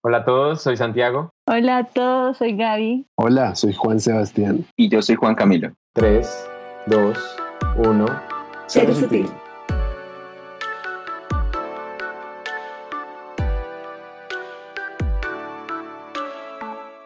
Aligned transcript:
Hola 0.00 0.18
a 0.18 0.24
todos, 0.24 0.62
soy 0.62 0.76
Santiago. 0.76 1.30
Hola 1.48 1.78
a 1.78 1.84
todos, 1.84 2.36
soy 2.36 2.56
Gaby. 2.56 3.04
Hola, 3.16 3.56
soy 3.56 3.72
Juan 3.72 3.98
Sebastián. 3.98 4.64
Y 4.76 4.88
yo 4.88 5.02
soy 5.02 5.16
Juan 5.16 5.34
Camilo. 5.34 5.72
3, 5.94 6.48
2, 6.86 7.36
1. 7.84 8.06
Ser 8.68 8.94
sutil. 8.94 9.28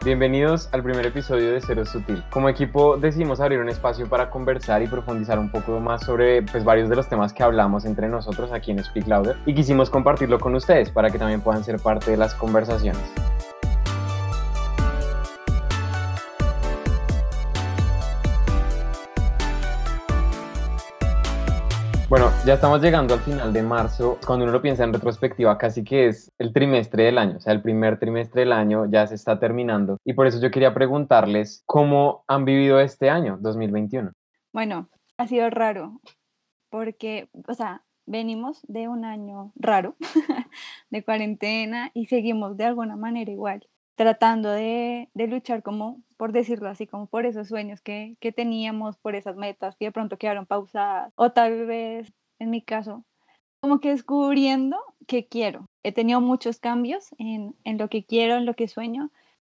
Bienvenidos 0.05 0.69
al 0.73 0.83
primer 0.83 1.07
episodio 1.07 1.53
de 1.53 1.61
Cero 1.61 1.87
Sutil. 1.87 2.25
Como 2.31 2.49
equipo 2.49 2.97
decidimos 2.97 3.39
abrir 3.39 3.61
un 3.61 3.69
espacio 3.69 4.09
para 4.09 4.31
conversar 4.31 4.83
y 4.83 4.89
profundizar 4.89 5.39
un 5.39 5.49
poco 5.49 5.79
más 5.79 6.05
sobre 6.05 6.43
pues, 6.43 6.65
varios 6.65 6.89
de 6.89 6.97
los 6.97 7.09
temas 7.09 7.33
que 7.33 7.45
hablamos 7.45 7.85
entre 7.85 8.09
nosotros 8.09 8.51
aquí 8.51 8.73
en 8.73 8.83
Speak 8.83 9.07
Louder 9.07 9.37
y 9.47 9.55
quisimos 9.55 9.91
compartirlo 9.91 10.41
con 10.41 10.57
ustedes 10.57 10.91
para 10.91 11.09
que 11.11 11.21
también 11.21 11.41
puedan 11.41 11.63
ser 11.63 11.79
parte 11.79 12.11
de 12.11 12.17
las 12.17 12.35
conversaciones. 12.35 13.01
Bueno, 22.13 22.31
ya 22.45 22.53
estamos 22.53 22.83
llegando 22.83 23.15
al 23.15 23.21
final 23.21 23.55
de 23.55 23.63
marzo. 23.63 24.19
Cuando 24.27 24.45
uno 24.45 24.53
lo 24.53 24.61
piensa 24.61 24.85
en 24.85 24.93
retrospectiva, 24.93 25.57
casi 25.57 25.83
que 25.83 26.09
es 26.09 26.31
el 26.37 26.53
trimestre 26.53 27.05
del 27.05 27.17
año, 27.17 27.39
o 27.39 27.41
sea, 27.41 27.55
el 27.55 27.63
primer 27.63 27.99
trimestre 27.99 28.43
del 28.43 28.53
año 28.53 28.85
ya 28.85 29.07
se 29.07 29.15
está 29.15 29.41
terminando. 29.41 29.97
Y 30.05 30.13
por 30.13 30.27
eso 30.27 30.39
yo 30.39 30.51
quería 30.51 30.75
preguntarles 30.75 31.63
cómo 31.65 32.23
han 32.29 32.45
vivido 32.45 32.81
este 32.81 33.09
año, 33.09 33.39
2021. 33.41 34.13
Bueno, 34.53 34.91
ha 35.17 35.27
sido 35.27 35.49
raro, 35.49 36.03
porque, 36.69 37.31
o 37.49 37.55
sea, 37.55 37.83
venimos 38.05 38.61
de 38.69 38.89
un 38.89 39.07
año 39.07 39.55
raro, 39.57 39.97
de 40.91 41.03
cuarentena, 41.03 41.93
y 41.95 42.09
seguimos 42.09 42.59
de 42.59 42.67
alguna 42.67 42.95
manera 42.95 43.31
igual 43.31 43.67
tratando 43.97 44.51
de, 44.51 45.09
de, 45.15 45.27
luchar 45.27 45.63
como, 45.63 46.03
por 46.17 46.33
decirlo 46.33 46.69
así, 46.69 46.87
como 46.87 47.07
por 47.07 47.27
esos 47.27 47.49
sueños 47.49 47.81
que, 47.81 48.17
que, 48.21 48.33
teníamos, 48.33 48.97
por 48.97 49.15
esas 49.15 49.37
metas 49.37 49.77
que 49.77 49.87
de 49.87 49.93
pronto 49.93 50.19
quedaron 50.19 50.47
pausadas, 50.47 51.13
o 51.17 51.33
tal 51.33 51.67
vez, 51.67 52.13
en 52.39 52.51
mi 52.51 52.63
caso, 52.63 53.05
como 53.61 53.81
que 53.81 53.91
descubriendo 53.91 54.79
que 55.07 55.27
quiero. 55.27 55.67
He 55.85 55.93
tenido 55.93 56.21
muchos 56.21 56.59
cambios 56.59 57.11
en, 57.19 57.55
en 57.65 57.79
lo 57.79 57.89
que 57.89 58.05
quiero, 58.05 58.37
en 58.37 58.47
lo 58.47 58.55
que 58.55 58.69
sueño, 58.69 59.11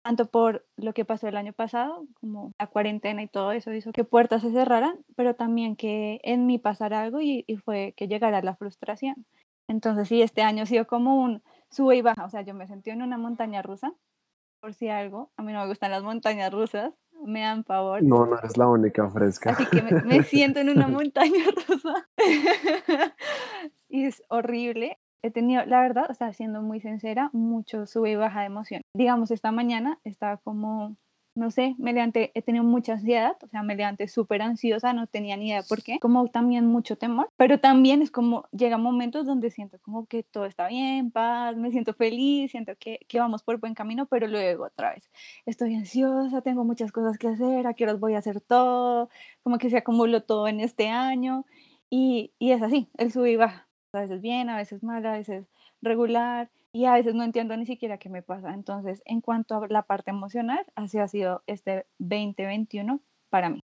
tanto 0.03 0.27
por 0.27 0.65
lo 0.77 0.93
que 0.93 1.05
pasó 1.05 1.27
el 1.27 1.37
año 1.37 1.53
pasado, 1.53 2.05
como 2.21 2.51
la 2.59 2.67
cuarentena 2.67 3.23
y 3.23 3.27
todo 3.27 3.51
eso 3.51 3.73
hizo 3.73 3.91
que 3.91 4.03
puertas 4.03 4.43
se 4.43 4.51
cerraran, 4.51 4.97
pero 5.15 5.33
también 5.35 5.75
que 5.75 6.19
en 6.23 6.45
mí 6.45 6.59
pasara 6.59 7.01
algo 7.01 7.21
y, 7.21 7.43
y 7.47 7.57
fue 7.57 7.93
que 7.97 8.07
llegara 8.07 8.43
la 8.43 8.55
frustración. 8.55 9.25
Entonces 9.67 10.07
sí, 10.07 10.21
este 10.21 10.43
año 10.43 10.63
ha 10.63 10.67
sido 10.67 10.85
como 10.85 11.15
un 11.15 11.41
sube 11.71 11.97
y 11.97 12.01
baja, 12.03 12.25
o 12.25 12.29
sea, 12.29 12.43
yo 12.43 12.53
me 12.53 12.67
sentí 12.67 12.91
en 12.91 13.01
una 13.01 13.17
montaña 13.17 13.63
rusa 13.63 13.93
por 14.65 14.73
si 14.73 14.89
algo. 14.89 15.31
A 15.37 15.43
mí 15.43 15.53
no 15.53 15.61
me 15.61 15.67
gustan 15.67 15.91
las 15.91 16.01
montañas 16.01 16.51
rusas, 16.51 16.91
me 17.23 17.41
dan 17.41 17.63
favor. 17.65 18.01
No, 18.01 18.25
no 18.25 18.39
eres 18.39 18.57
la 18.57 18.67
única 18.67 19.07
fresca. 19.11 19.51
Así 19.51 19.67
que 19.67 19.83
me, 19.83 20.01
me 20.01 20.23
siento 20.23 20.59
en 20.59 20.69
una 20.69 20.87
montaña 20.87 21.43
rusa. 21.67 22.09
y 23.89 24.05
es 24.05 24.23
horrible. 24.27 24.97
He 25.21 25.29
tenido, 25.29 25.63
la 25.67 25.81
verdad, 25.81 26.07
o 26.09 26.15
sea, 26.15 26.33
siendo 26.33 26.63
muy 26.63 26.79
sincera, 26.79 27.29
mucho 27.31 27.85
sube 27.85 28.09
y 28.09 28.15
baja 28.15 28.39
de 28.39 28.47
emoción. 28.47 28.81
Digamos, 28.95 29.29
esta 29.29 29.51
mañana 29.51 29.99
estaba 30.03 30.37
como 30.37 30.97
no 31.35 31.51
sé, 31.51 31.75
me 31.77 31.91
levanté, 31.91 32.31
he 32.33 32.41
tenido 32.41 32.63
mucha 32.63 32.93
ansiedad, 32.93 33.35
o 33.43 33.47
sea, 33.47 33.61
me 33.61 33.75
levanté 33.75 34.07
súper 34.07 34.41
ansiosa, 34.41 34.93
no 34.93 35.05
tenía 35.05 35.35
ni 35.35 35.49
idea 35.49 35.63
por 35.63 35.83
qué, 35.83 35.99
como 35.99 36.27
también 36.27 36.65
mucho 36.65 36.97
temor, 36.97 37.29
pero 37.35 37.59
también 37.59 38.01
es 38.01 38.09
como, 38.09 38.47
llega 38.51 38.77
momentos 38.77 39.25
donde 39.25 39.51
siento 39.51 39.77
como 39.79 40.05
que 40.05 40.23
todo 40.23 40.45
está 40.45 40.67
bien, 40.67 41.11
paz, 41.11 41.57
me 41.57 41.71
siento 41.71 41.93
feliz, 41.93 42.51
siento 42.51 42.73
que, 42.79 42.99
que 43.09 43.19
vamos 43.19 43.43
por 43.43 43.59
buen 43.59 43.73
camino, 43.73 44.05
pero 44.05 44.27
luego 44.27 44.65
otra 44.65 44.93
vez, 44.93 45.09
estoy 45.45 45.75
ansiosa, 45.75 46.41
tengo 46.41 46.63
muchas 46.63 46.93
cosas 46.93 47.17
que 47.17 47.27
hacer, 47.27 47.67
a 47.67 47.73
qué 47.73 47.83
horas 47.83 47.99
voy 47.99 48.15
a 48.15 48.19
hacer 48.19 48.39
todo, 48.39 49.09
como 49.43 49.57
que 49.57 49.69
se 49.69 49.77
acumuló 49.77 50.23
todo 50.23 50.47
en 50.47 50.61
este 50.61 50.87
año, 50.87 51.45
y, 51.89 52.31
y 52.39 52.51
es 52.51 52.61
así, 52.61 52.87
el 52.97 53.11
sube 53.11 53.31
y 53.31 53.35
baja, 53.35 53.67
a 53.91 53.99
veces 53.99 54.21
bien, 54.21 54.49
a 54.49 54.55
veces 54.57 54.83
mal, 54.83 55.05
a 55.05 55.11
veces 55.11 55.45
regular, 55.81 56.49
y 56.75 56.83
a 56.87 56.93
veces 56.93 57.15
no 57.15 57.23
entiendo 57.23 57.55
ni 57.55 57.65
siquiera 57.65 57.97
qué 57.97 58.09
me 58.09 58.21
pasa. 58.21 58.53
Entonces, 58.53 59.01
en 59.05 59.21
cuanto 59.21 59.55
a 59.55 59.67
la 59.69 59.83
parte 59.83 60.11
emocional, 60.11 60.59
así 60.75 60.99
ha 60.99 61.07
sido 61.07 61.41
este 61.47 61.85
2021 61.99 62.99
para 63.29 63.49
mí. 63.49 63.63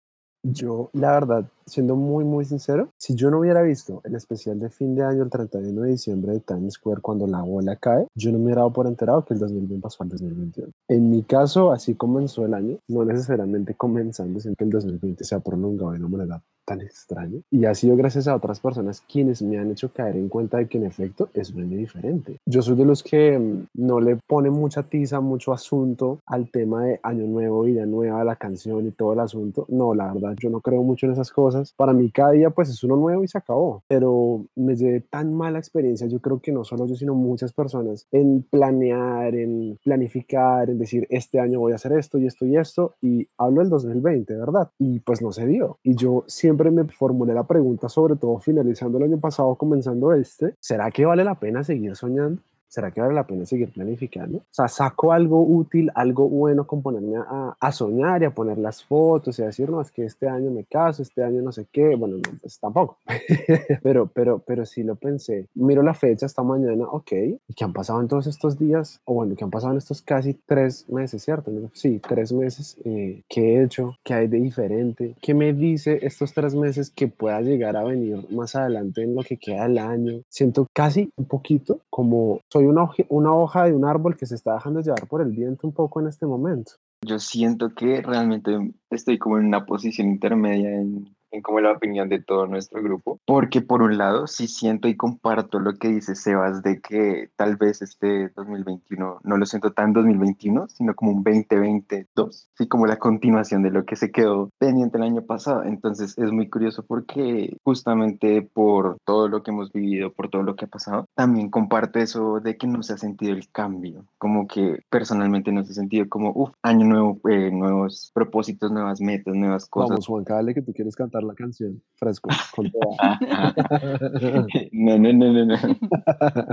Yo, 0.42 0.88
la 0.94 1.12
verdad, 1.12 1.44
siendo 1.66 1.96
muy, 1.96 2.24
muy 2.24 2.46
sincero, 2.46 2.88
si 2.98 3.14
yo 3.14 3.30
no 3.30 3.40
hubiera 3.40 3.60
visto 3.60 4.00
el 4.04 4.14
especial 4.14 4.58
de 4.58 4.70
fin 4.70 4.94
de 4.94 5.04
año, 5.04 5.22
el 5.22 5.28
31 5.28 5.82
de 5.82 5.90
diciembre 5.90 6.32
de 6.32 6.40
Times 6.40 6.74
Square, 6.74 7.02
cuando 7.02 7.26
la 7.26 7.42
bola 7.42 7.76
cae, 7.76 8.06
yo 8.14 8.32
no 8.32 8.38
me 8.38 8.44
hubiera 8.44 8.62
dado 8.62 8.72
por 8.72 8.86
enterado 8.86 9.22
que 9.22 9.34
el 9.34 9.40
2020 9.40 9.82
pasó 9.82 10.02
al 10.02 10.08
2021. 10.08 10.70
En 10.88 11.10
mi 11.10 11.22
caso, 11.24 11.72
así 11.72 11.94
comenzó 11.94 12.46
el 12.46 12.54
año, 12.54 12.78
no 12.88 13.04
necesariamente 13.04 13.74
comenzando, 13.74 14.40
sino 14.40 14.54
que 14.54 14.64
el 14.64 14.70
2020 14.70 15.24
se 15.24 15.34
ha 15.34 15.40
prolongado 15.40 15.92
de 15.92 15.98
una 15.98 16.08
manera 16.08 16.42
tan 16.64 16.80
extraño. 16.80 17.40
Y 17.50 17.64
ha 17.64 17.74
sido 17.74 17.96
gracias 17.96 18.28
a 18.28 18.36
otras 18.36 18.60
personas 18.60 19.02
quienes 19.10 19.42
me 19.42 19.58
han 19.58 19.70
hecho 19.70 19.92
caer 19.92 20.16
en 20.16 20.28
cuenta 20.28 20.58
de 20.58 20.66
que 20.66 20.78
en 20.78 20.86
efecto 20.86 21.28
es 21.34 21.50
un 21.50 21.62
año 21.62 21.76
diferente. 21.76 22.38
Yo 22.46 22.62
soy 22.62 22.76
de 22.76 22.84
los 22.84 23.02
que 23.02 23.38
mm, 23.38 23.66
no 23.74 24.00
le 24.00 24.16
pone 24.16 24.50
mucha 24.50 24.82
tiza, 24.82 25.20
mucho 25.20 25.52
asunto 25.52 26.20
al 26.26 26.50
tema 26.50 26.84
de 26.84 27.00
año 27.02 27.26
nuevo, 27.26 27.62
vida 27.62 27.86
nueva, 27.86 28.24
la 28.24 28.36
canción 28.36 28.86
y 28.86 28.90
todo 28.90 29.12
el 29.12 29.20
asunto. 29.20 29.66
No, 29.68 29.94
la 29.94 30.12
verdad, 30.12 30.34
yo 30.38 30.50
no 30.50 30.60
creo 30.60 30.82
mucho 30.82 31.06
en 31.06 31.12
esas 31.12 31.30
cosas. 31.30 31.72
Para 31.76 31.92
mí 31.92 32.10
cada 32.10 32.32
día 32.32 32.50
pues 32.50 32.68
es 32.68 32.82
uno 32.84 32.96
nuevo 32.96 33.22
y 33.24 33.28
se 33.28 33.38
acabó. 33.38 33.82
Pero 33.88 34.44
me 34.54 34.76
llevé 34.76 35.00
tan 35.00 35.34
mala 35.34 35.58
experiencia, 35.58 36.06
yo 36.06 36.20
creo 36.20 36.40
que 36.40 36.52
no 36.52 36.64
solo 36.64 36.86
yo, 36.86 36.94
sino 36.94 37.14
muchas 37.14 37.52
personas 37.52 38.06
en 38.12 38.42
planear, 38.42 39.34
en 39.34 39.78
planificar, 39.82 40.70
en 40.70 40.78
decir, 40.78 41.06
este 41.10 41.40
año 41.40 41.60
voy 41.60 41.72
a 41.72 41.76
hacer 41.76 41.92
esto 41.92 42.18
y 42.18 42.26
esto 42.26 42.46
y 42.46 42.56
esto. 42.56 42.94
Y 43.02 43.28
hablo 43.38 43.60
del 43.60 43.70
2020, 43.70 44.34
¿verdad? 44.36 44.70
Y 44.78 45.00
pues 45.00 45.22
no 45.22 45.32
se 45.32 45.46
dio. 45.46 45.78
Y 45.82 45.94
yo 45.94 46.24
siempre 46.26 46.53
siempre 46.54 46.70
me 46.70 46.84
formulé 46.84 47.34
la 47.34 47.42
pregunta, 47.42 47.88
sobre 47.88 48.14
todo 48.14 48.38
finalizando 48.38 48.98
el 48.98 49.04
año 49.04 49.18
pasado, 49.18 49.54
comenzando 49.56 50.12
este, 50.12 50.54
¿será 50.60 50.90
que 50.90 51.04
vale 51.04 51.24
la 51.24 51.34
pena 51.34 51.64
seguir 51.64 51.96
soñando? 51.96 52.40
¿Será 52.74 52.90
que 52.90 53.00
vale 53.00 53.14
la 53.14 53.24
pena 53.24 53.46
seguir 53.46 53.70
planificando? 53.70 54.38
O 54.38 54.42
sea, 54.50 54.66
saco 54.66 55.12
algo 55.12 55.40
útil, 55.42 55.92
algo 55.94 56.28
bueno 56.28 56.66
con 56.66 56.82
ponerme 56.82 57.16
a, 57.16 57.56
a, 57.58 57.72
soñar 57.72 58.22
y 58.22 58.24
a 58.24 58.34
poner 58.34 58.58
las 58.58 58.82
fotos 58.82 59.38
y 59.38 59.42
a 59.42 59.46
decir, 59.46 59.70
no, 59.70 59.80
es 59.80 59.92
que 59.92 60.04
este 60.04 60.28
año 60.28 60.50
me 60.50 60.64
caso, 60.64 61.02
este 61.02 61.22
año 61.22 61.40
no 61.40 61.52
sé 61.52 61.66
qué, 61.70 61.94
bueno, 61.94 62.16
no, 62.16 62.38
pues 62.40 62.58
tampoco, 62.58 62.98
pero, 63.82 64.10
pero, 64.12 64.40
pero 64.40 64.66
sí 64.66 64.82
lo 64.82 64.96
pensé. 64.96 65.46
Miro 65.54 65.82
la 65.82 65.94
fecha 65.94 66.26
esta 66.26 66.42
mañana, 66.42 66.84
ok, 66.90 67.12
¿y 67.46 67.54
qué 67.54 67.64
han 67.64 67.72
pasado 67.72 68.00
en 68.00 68.08
todos 68.08 68.26
estos 68.26 68.58
días? 68.58 69.00
O 69.04 69.14
bueno, 69.14 69.36
¿qué 69.36 69.44
han 69.44 69.50
pasado 69.50 69.72
en 69.72 69.78
estos 69.78 70.02
casi 70.02 70.34
tres 70.44 70.88
meses, 70.88 71.22
cierto? 71.22 71.52
Sí, 71.74 72.00
tres 72.00 72.32
meses, 72.32 72.76
eh, 72.84 73.22
¿qué 73.28 73.54
he 73.54 73.62
hecho? 73.62 73.96
¿Qué 74.02 74.14
hay 74.14 74.26
de 74.26 74.40
diferente? 74.40 75.14
¿Qué 75.20 75.32
me 75.32 75.52
dice 75.52 76.00
estos 76.02 76.34
tres 76.34 76.56
meses 76.56 76.90
que 76.90 77.06
pueda 77.06 77.40
llegar 77.40 77.76
a 77.76 77.84
venir 77.84 78.26
más 78.30 78.56
adelante 78.56 79.02
en 79.02 79.14
lo 79.14 79.22
que 79.22 79.36
queda 79.36 79.68
del 79.68 79.78
año? 79.78 80.22
Siento 80.28 80.66
casi 80.72 81.12
un 81.16 81.26
poquito 81.26 81.80
como 81.88 82.40
soy 82.50 82.63
una, 82.66 82.84
hoja, 82.84 83.02
una 83.08 83.34
hoja 83.34 83.64
de 83.64 83.72
un 83.72 83.84
árbol 83.84 84.16
que 84.16 84.26
se 84.26 84.34
está 84.34 84.54
dejando 84.54 84.80
llevar 84.80 85.06
por 85.06 85.22
el 85.22 85.30
viento 85.30 85.66
un 85.66 85.72
poco 85.72 86.00
en 86.00 86.08
este 86.08 86.26
momento. 86.26 86.72
Yo 87.02 87.18
siento 87.18 87.74
que 87.74 88.00
realmente 88.02 88.74
estoy 88.90 89.18
como 89.18 89.38
en 89.38 89.46
una 89.46 89.66
posición 89.66 90.08
intermedia 90.08 90.70
en, 90.70 91.14
en 91.34 91.42
como 91.42 91.60
la 91.60 91.72
opinión 91.72 92.08
de 92.08 92.22
todo 92.22 92.46
nuestro 92.46 92.82
grupo, 92.82 93.20
porque 93.26 93.60
por 93.60 93.82
un 93.82 93.98
lado 93.98 94.26
sí 94.26 94.46
siento 94.46 94.88
y 94.88 94.96
comparto 94.96 95.58
lo 95.58 95.74
que 95.74 95.88
dice 95.88 96.14
Sebas 96.14 96.62
de 96.62 96.80
que 96.80 97.30
tal 97.36 97.56
vez 97.56 97.82
este 97.82 98.28
2021 98.36 99.20
no 99.22 99.36
lo 99.36 99.46
siento 99.46 99.72
tan 99.72 99.92
2021, 99.92 100.68
sino 100.68 100.94
como 100.94 101.10
un 101.10 101.24
2022, 101.24 102.48
sí, 102.56 102.68
como 102.68 102.86
la 102.86 102.98
continuación 102.98 103.62
de 103.62 103.70
lo 103.70 103.84
que 103.84 103.96
se 103.96 104.12
quedó 104.12 104.50
pendiente 104.58 104.96
el 104.96 105.02
año 105.02 105.22
pasado. 105.22 105.64
Entonces 105.64 106.16
es 106.16 106.30
muy 106.30 106.48
curioso 106.48 106.84
porque 106.86 107.56
justamente 107.64 108.42
por 108.42 108.98
todo 109.04 109.28
lo 109.28 109.42
que 109.42 109.50
hemos 109.50 109.72
vivido, 109.72 110.12
por 110.12 110.28
todo 110.30 110.42
lo 110.42 110.54
que 110.54 110.66
ha 110.66 110.68
pasado, 110.68 111.06
también 111.14 111.50
comparto 111.50 111.98
eso 111.98 112.40
de 112.40 112.56
que 112.56 112.66
no 112.66 112.82
se 112.82 112.92
ha 112.92 112.98
sentido 112.98 113.34
el 113.34 113.48
cambio, 113.50 114.04
como 114.18 114.46
que 114.46 114.84
personalmente 114.88 115.50
no 115.50 115.64
se 115.64 115.72
ha 115.72 115.74
sentido 115.74 116.08
como, 116.08 116.32
uff, 116.34 116.52
año 116.62 116.86
nuevo, 116.86 117.20
eh, 117.28 117.50
nuevos 117.50 118.12
propósitos, 118.14 118.70
nuevas 118.70 119.00
metas, 119.00 119.34
nuevas 119.34 119.66
cosas. 119.66 119.90
Vamos, 119.90 120.06
Juan, 120.06 120.24
dale 120.24 120.54
que 120.54 120.62
tú 120.62 120.72
quieres 120.72 120.94
cantar 120.94 121.23
la 121.24 121.34
canción, 121.34 121.82
fresco, 121.96 122.30
con 122.54 122.70
toda. 122.70 123.18
no, 124.72 124.98
no, 124.98 125.12
no, 125.12 125.32
no, 125.32 125.44
no. 125.44 125.56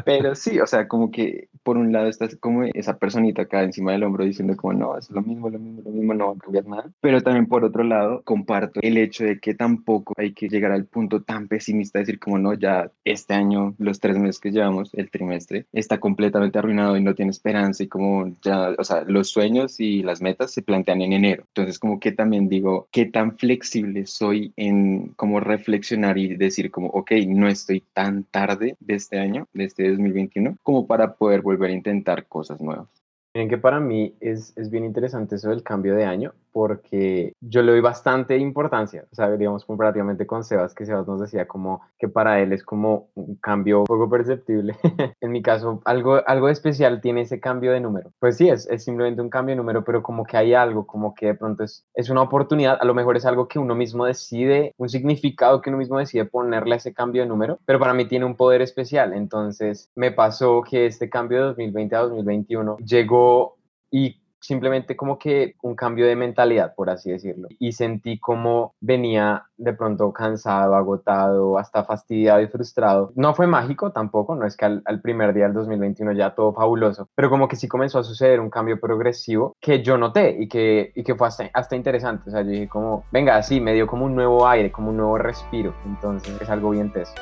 Pero 0.05 0.35
sí, 0.35 0.59
o 0.59 0.67
sea, 0.67 0.87
como 0.87 1.11
que 1.11 1.49
por 1.63 1.77
un 1.77 1.91
lado 1.91 2.07
estás 2.07 2.35
como 2.37 2.63
esa 2.63 2.97
personita 2.97 3.43
acá 3.43 3.63
encima 3.63 3.91
del 3.91 4.03
hombro 4.03 4.25
diciendo 4.25 4.55
como, 4.55 4.73
no, 4.73 4.97
es 4.97 5.09
lo 5.11 5.21
mismo, 5.21 5.49
lo 5.49 5.59
mismo, 5.59 5.81
lo 5.83 5.91
mismo, 5.91 6.13
no 6.13 6.27
va 6.27 6.33
a 6.33 6.37
cambiar 6.37 6.65
nada. 6.67 6.91
Pero 7.01 7.21
también 7.21 7.47
por 7.47 7.63
otro 7.63 7.83
lado, 7.83 8.21
comparto 8.23 8.79
el 8.81 8.97
hecho 8.97 9.23
de 9.25 9.39
que 9.39 9.53
tampoco 9.53 10.13
hay 10.17 10.33
que 10.33 10.47
llegar 10.47 10.71
al 10.71 10.85
punto 10.85 11.21
tan 11.21 11.47
pesimista 11.47 11.99
de 11.99 12.03
decir 12.03 12.19
como, 12.19 12.37
no, 12.37 12.53
ya 12.53 12.91
este 13.03 13.33
año, 13.33 13.75
los 13.77 13.99
tres 13.99 14.17
meses 14.17 14.39
que 14.39 14.51
llevamos, 14.51 14.93
el 14.93 15.09
trimestre, 15.09 15.65
está 15.71 15.99
completamente 15.99 16.59
arruinado 16.59 16.97
y 16.97 17.03
no 17.03 17.15
tiene 17.15 17.31
esperanza 17.31 17.83
y 17.83 17.87
como 17.87 18.35
ya, 18.41 18.75
o 18.77 18.83
sea, 18.83 19.03
los 19.03 19.29
sueños 19.29 19.79
y 19.79 20.03
las 20.03 20.21
metas 20.21 20.51
se 20.51 20.61
plantean 20.61 21.01
en 21.01 21.13
enero. 21.13 21.43
Entonces, 21.47 21.79
como 21.79 21.99
que 21.99 22.11
también 22.11 22.49
digo, 22.49 22.87
¿qué 22.91 23.05
tan 23.05 23.37
flexible 23.37 24.05
soy 24.05 24.53
en 24.61 25.13
como 25.15 25.39
reflexionar 25.39 26.19
y 26.19 26.35
decir 26.35 26.69
como, 26.69 26.89
ok, 26.89 27.13
no 27.27 27.47
estoy 27.47 27.83
tan 27.93 28.25
tarde 28.25 28.75
de 28.79 28.93
este 28.93 29.17
año, 29.17 29.47
de 29.53 29.63
este 29.63 29.89
2021, 29.89 30.57
como 30.61 30.85
para 30.85 31.15
poder 31.15 31.41
volver 31.41 31.71
a 31.71 31.73
intentar 31.73 32.27
cosas 32.27 32.61
nuevas. 32.61 32.87
Miren 33.33 33.49
que 33.49 33.57
para 33.57 33.79
mí 33.79 34.13
es, 34.19 34.53
es 34.55 34.69
bien 34.69 34.85
interesante 34.85 35.35
eso 35.35 35.49
del 35.49 35.63
cambio 35.63 35.95
de 35.95 36.05
año, 36.05 36.33
porque 36.51 37.33
yo 37.41 37.61
le 37.61 37.71
doy 37.71 37.81
bastante 37.81 38.37
importancia, 38.37 39.05
o 39.11 39.15
sea, 39.15 39.31
digamos 39.31 39.65
comparativamente 39.65 40.25
con 40.27 40.43
Sebas, 40.43 40.73
que 40.73 40.85
Sebas 40.85 41.07
nos 41.07 41.21
decía 41.21 41.47
como 41.47 41.81
que 41.97 42.07
para 42.07 42.39
él 42.41 42.53
es 42.53 42.63
como 42.63 43.09
un 43.15 43.35
cambio 43.35 43.83
poco 43.85 44.09
perceptible. 44.09 44.75
en 45.21 45.31
mi 45.31 45.41
caso, 45.41 45.81
algo, 45.85 46.21
algo 46.27 46.49
especial 46.49 47.01
tiene 47.01 47.21
ese 47.21 47.39
cambio 47.39 47.71
de 47.71 47.79
número. 47.79 48.11
Pues 48.19 48.37
sí, 48.37 48.49
es, 48.49 48.67
es 48.69 48.83
simplemente 48.83 49.21
un 49.21 49.29
cambio 49.29 49.53
de 49.53 49.57
número, 49.57 49.83
pero 49.83 50.03
como 50.03 50.25
que 50.25 50.37
hay 50.37 50.53
algo, 50.53 50.85
como 50.85 51.13
que 51.13 51.27
de 51.27 51.35
pronto 51.35 51.63
es, 51.63 51.85
es 51.93 52.09
una 52.09 52.21
oportunidad, 52.21 52.77
a 52.79 52.85
lo 52.85 52.93
mejor 52.93 53.17
es 53.17 53.25
algo 53.25 53.47
que 53.47 53.59
uno 53.59 53.75
mismo 53.75 54.05
decide, 54.05 54.73
un 54.77 54.89
significado 54.89 55.61
que 55.61 55.69
uno 55.69 55.77
mismo 55.77 55.97
decide 55.97 56.25
ponerle 56.25 56.75
a 56.75 56.77
ese 56.77 56.93
cambio 56.93 57.21
de 57.21 57.27
número, 57.27 57.59
pero 57.65 57.79
para 57.79 57.93
mí 57.93 58.05
tiene 58.05 58.25
un 58.25 58.35
poder 58.35 58.61
especial. 58.61 59.13
Entonces 59.13 59.89
me 59.95 60.11
pasó 60.11 60.61
que 60.61 60.85
este 60.85 61.09
cambio 61.09 61.39
de 61.39 61.43
2020 61.45 61.95
a 61.95 61.99
2021 61.99 62.77
llegó 62.77 63.57
y 63.89 64.20
simplemente 64.41 64.95
como 64.95 65.17
que 65.17 65.55
un 65.61 65.75
cambio 65.75 66.05
de 66.05 66.15
mentalidad, 66.15 66.73
por 66.75 66.89
así 66.89 67.11
decirlo. 67.11 67.47
Y 67.59 67.71
sentí 67.71 68.19
como 68.19 68.73
venía 68.81 69.45
de 69.57 69.73
pronto 69.73 70.11
cansado, 70.11 70.75
agotado, 70.75 71.57
hasta 71.57 71.83
fastidiado 71.83 72.41
y 72.41 72.47
frustrado. 72.47 73.11
No 73.15 73.33
fue 73.33 73.47
mágico 73.47 73.91
tampoco, 73.91 74.35
no 74.35 74.45
es 74.45 74.57
que 74.57 74.65
al, 74.65 75.01
primer 75.01 75.33
día 75.33 75.45
del 75.45 75.53
2021 75.53 76.13
ya 76.13 76.35
todo 76.35 76.53
fabuloso, 76.53 77.07
pero 77.15 77.29
como 77.29 77.47
que 77.47 77.55
sí 77.55 77.67
comenzó 77.67 77.99
a 77.99 78.03
suceder 78.03 78.39
un 78.39 78.49
cambio 78.49 78.79
progresivo 78.79 79.55
que 79.59 79.81
yo 79.83 79.97
noté 79.97 80.35
y 80.39 80.47
que, 80.47 80.91
y 80.95 81.03
que 81.03 81.15
fue 81.15 81.27
hasta, 81.27 81.49
hasta 81.53 81.75
interesante. 81.75 82.29
O 82.29 82.31
sea, 82.31 82.41
yo 82.41 82.49
dije 82.49 82.67
como, 82.67 83.05
venga, 83.11 83.35
así 83.35 83.61
me 83.61 83.73
dio 83.73 83.87
como 83.87 84.05
un 84.05 84.15
nuevo 84.15 84.47
aire, 84.47 84.71
como 84.71 84.89
un 84.89 84.97
nuevo 84.97 85.17
respiro. 85.17 85.73
Entonces 85.85 86.41
es 86.41 86.49
algo 86.49 86.71
bien 86.71 86.91
teso. 86.91 87.13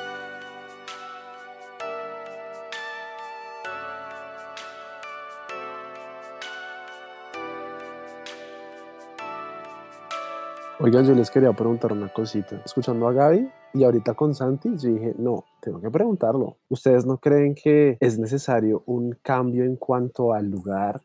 Oigan, 10.82 11.04
yo 11.04 11.14
les 11.14 11.30
quería 11.30 11.52
preguntar 11.52 11.92
una 11.92 12.08
cosita. 12.08 12.62
Escuchando 12.64 13.06
a 13.06 13.12
Gaby 13.12 13.50
y 13.74 13.84
ahorita 13.84 14.14
con 14.14 14.34
Santi, 14.34 14.70
yo 14.78 14.88
dije, 14.88 15.14
no, 15.18 15.44
tengo 15.60 15.78
que 15.78 15.90
preguntarlo. 15.90 16.56
¿Ustedes 16.70 17.04
no 17.04 17.18
creen 17.18 17.54
que 17.54 17.98
es 18.00 18.18
necesario 18.18 18.82
un 18.86 19.12
cambio 19.20 19.64
en 19.64 19.76
cuanto 19.76 20.32
al 20.32 20.46
lugar, 20.46 21.02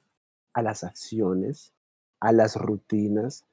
a 0.54 0.62
las 0.62 0.86
acciones, 0.86 1.74
a 2.22 2.32
las 2.32 2.56
rutinas, 2.56 3.44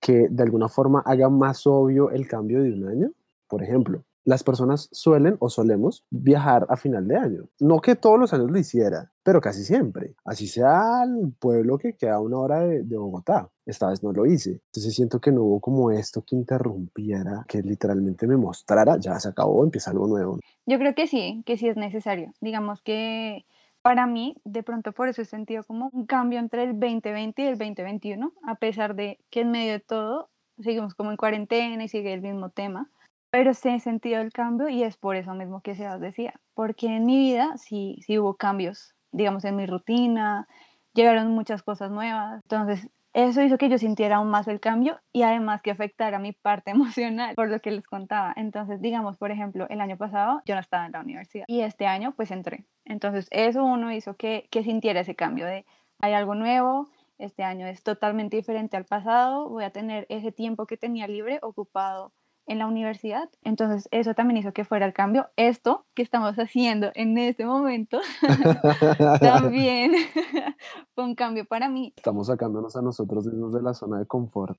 que 0.00 0.28
de 0.30 0.42
alguna 0.44 0.68
forma 0.68 1.02
haga 1.04 1.28
más 1.28 1.66
obvio 1.66 2.12
el 2.12 2.28
cambio 2.28 2.62
de 2.62 2.72
un 2.72 2.86
año? 2.86 3.12
Por 3.48 3.64
ejemplo, 3.64 4.04
las 4.24 4.42
personas 4.42 4.88
suelen 4.92 5.36
o 5.38 5.50
solemos 5.50 6.04
viajar 6.10 6.66
a 6.68 6.76
final 6.76 7.06
de 7.06 7.16
año. 7.16 7.48
No 7.60 7.80
que 7.80 7.94
todos 7.94 8.18
los 8.18 8.32
años 8.32 8.50
lo 8.50 8.58
hiciera, 8.58 9.12
pero 9.22 9.40
casi 9.40 9.64
siempre. 9.64 10.14
Así 10.24 10.46
sea 10.46 11.04
el 11.04 11.32
pueblo 11.38 11.78
que 11.78 11.96
queda 11.96 12.14
a 12.14 12.20
una 12.20 12.38
hora 12.38 12.60
de, 12.60 12.96
Bogotá. 12.96 13.50
Esta 13.66 13.88
vez 13.88 14.02
no 14.02 14.12
lo 14.12 14.26
hice. 14.26 14.62
Entonces 14.66 14.94
siento 14.94 15.20
que 15.20 15.32
no 15.32 15.42
hubo 15.42 15.60
como 15.60 15.90
esto 15.90 16.22
que 16.26 16.36
interrumpiera, 16.36 17.44
que 17.48 17.60
literalmente 17.62 18.26
me 18.26 18.36
mostrara, 18.36 18.98
ya 18.98 19.18
se 19.20 19.28
acabó, 19.28 19.62
empieza 19.62 19.90
algo 19.90 20.06
nuevo. 20.06 20.38
Yo 20.66 20.78
creo 20.78 20.94
que 20.94 21.06
sí, 21.06 21.42
que 21.44 21.56
sí 21.56 21.68
es 21.68 21.76
necesario. 21.76 22.32
Digamos 22.40 22.82
que 22.82 23.44
para 23.82 24.06
mí, 24.06 24.36
de 24.44 24.62
pronto 24.62 24.92
por 24.92 25.08
eso 25.08 25.20
he 25.20 25.26
sentido 25.26 25.62
como 25.64 25.90
un 25.92 26.06
cambio 26.06 26.38
entre 26.38 26.62
el 26.62 26.80
2020 26.80 27.42
y 27.42 27.46
el 27.46 27.58
2021, 27.58 28.32
a 28.46 28.54
pesar 28.54 28.94
de 28.94 29.18
que 29.30 29.42
en 29.42 29.50
medio 29.50 29.72
de 29.72 29.80
todo 29.80 30.30
seguimos 30.58 30.94
como 30.94 31.10
en 31.10 31.16
cuarentena 31.16 31.84
y 31.84 31.88
sigue 31.88 32.14
el 32.14 32.22
mismo 32.22 32.48
tema 32.48 32.90
pero 33.34 33.52
sí 33.52 33.68
he 33.68 33.80
sentido 33.80 34.20
el 34.20 34.32
cambio 34.32 34.68
y 34.68 34.84
es 34.84 34.96
por 34.96 35.16
eso 35.16 35.34
mismo 35.34 35.60
que 35.60 35.74
se 35.74 35.88
os 35.88 36.00
decía, 36.00 36.34
porque 36.54 36.86
en 36.86 37.04
mi 37.04 37.18
vida 37.18 37.56
sí, 37.56 37.98
sí 38.06 38.16
hubo 38.16 38.36
cambios, 38.36 38.94
digamos, 39.10 39.44
en 39.44 39.56
mi 39.56 39.66
rutina, 39.66 40.46
llegaron 40.92 41.32
muchas 41.32 41.64
cosas 41.64 41.90
nuevas, 41.90 42.40
entonces 42.44 42.88
eso 43.12 43.42
hizo 43.42 43.58
que 43.58 43.68
yo 43.68 43.76
sintiera 43.76 44.18
aún 44.18 44.28
más 44.28 44.46
el 44.46 44.60
cambio 44.60 45.00
y 45.12 45.22
además 45.22 45.62
que 45.62 45.72
afectara 45.72 46.20
mi 46.20 46.30
parte 46.30 46.70
emocional, 46.70 47.34
por 47.34 47.48
lo 47.48 47.58
que 47.58 47.72
les 47.72 47.84
contaba. 47.84 48.32
Entonces, 48.36 48.80
digamos, 48.80 49.16
por 49.16 49.32
ejemplo, 49.32 49.66
el 49.68 49.80
año 49.80 49.96
pasado 49.96 50.40
yo 50.46 50.54
no 50.54 50.60
estaba 50.60 50.86
en 50.86 50.92
la 50.92 51.00
universidad 51.00 51.44
y 51.48 51.62
este 51.62 51.88
año 51.88 52.14
pues 52.14 52.30
entré. 52.30 52.66
Entonces, 52.84 53.26
eso 53.32 53.64
uno 53.64 53.90
hizo 53.90 54.14
que, 54.14 54.46
que 54.52 54.62
sintiera 54.62 55.00
ese 55.00 55.16
cambio 55.16 55.46
de 55.46 55.66
hay 55.98 56.12
algo 56.12 56.36
nuevo, 56.36 56.88
este 57.18 57.42
año 57.42 57.66
es 57.66 57.82
totalmente 57.82 58.36
diferente 58.36 58.76
al 58.76 58.84
pasado, 58.84 59.48
voy 59.48 59.64
a 59.64 59.70
tener 59.70 60.06
ese 60.08 60.30
tiempo 60.30 60.66
que 60.66 60.76
tenía 60.76 61.08
libre 61.08 61.40
ocupado 61.42 62.12
en 62.46 62.58
la 62.58 62.66
universidad. 62.66 63.28
Entonces 63.42 63.88
eso 63.90 64.14
también 64.14 64.38
hizo 64.38 64.52
que 64.52 64.64
fuera 64.64 64.86
el 64.86 64.92
cambio. 64.92 65.28
Esto 65.36 65.86
que 65.94 66.02
estamos 66.02 66.36
haciendo 66.36 66.90
en 66.94 67.16
este 67.18 67.44
momento 67.46 68.00
también 69.20 69.92
fue 70.94 71.04
un 71.04 71.14
cambio 71.14 71.44
para 71.44 71.68
mí. 71.68 71.92
Estamos 71.96 72.26
sacándonos 72.26 72.76
a 72.76 72.82
nosotros 72.82 73.26
mismos 73.26 73.52
de 73.52 73.62
la 73.62 73.74
zona 73.74 73.98
de 73.98 74.06
confort. 74.06 74.58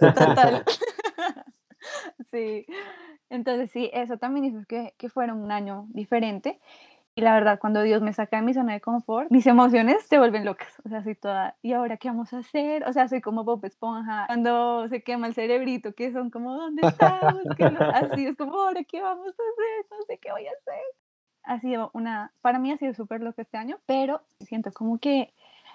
Total. 0.00 0.64
sí. 2.30 2.66
Entonces 3.28 3.70
sí, 3.70 3.90
eso 3.92 4.18
también 4.18 4.46
hizo 4.46 4.66
que, 4.66 4.94
que 4.98 5.08
fuera 5.08 5.34
un 5.34 5.52
año 5.52 5.86
diferente. 5.90 6.60
Y 7.14 7.22
la 7.22 7.34
verdad, 7.34 7.58
cuando 7.58 7.82
Dios 7.82 8.02
me 8.02 8.12
saca 8.12 8.36
de 8.36 8.42
mi 8.42 8.54
zona 8.54 8.72
de 8.72 8.80
confort, 8.80 9.30
mis 9.30 9.46
emociones 9.46 10.04
se 10.04 10.18
vuelven 10.18 10.44
locas. 10.44 10.80
O 10.84 10.88
sea, 10.88 11.02
soy 11.02 11.16
toda, 11.16 11.56
¿y 11.60 11.72
ahora 11.72 11.96
qué 11.96 12.08
vamos 12.08 12.32
a 12.32 12.38
hacer? 12.38 12.84
O 12.86 12.92
sea, 12.92 13.08
soy 13.08 13.20
como 13.20 13.44
Bob 13.44 13.64
Esponja, 13.64 14.26
cuando 14.26 14.88
se 14.88 15.02
quema 15.02 15.26
el 15.26 15.34
cerebrito, 15.34 15.92
que 15.92 16.12
son 16.12 16.30
como, 16.30 16.54
¿dónde 16.54 16.86
estamos? 16.86 17.42
Así 17.94 18.26
es 18.26 18.36
como, 18.36 18.60
¿ahora 18.60 18.84
qué 18.84 19.02
vamos 19.02 19.26
a 19.26 19.30
hacer? 19.30 19.86
No 19.90 19.96
sé 20.06 20.18
qué 20.18 20.30
voy 20.30 20.46
a 20.46 20.50
hacer. 20.50 20.82
Ha 21.42 21.60
sido 21.60 21.90
una, 21.94 22.32
para 22.42 22.58
mí 22.58 22.70
ha 22.70 22.76
sido 22.76 22.94
súper 22.94 23.22
loco 23.22 23.40
este 23.42 23.56
año, 23.56 23.80
pero 23.86 24.22
siento 24.40 24.70
como 24.72 24.98
que, 24.98 25.34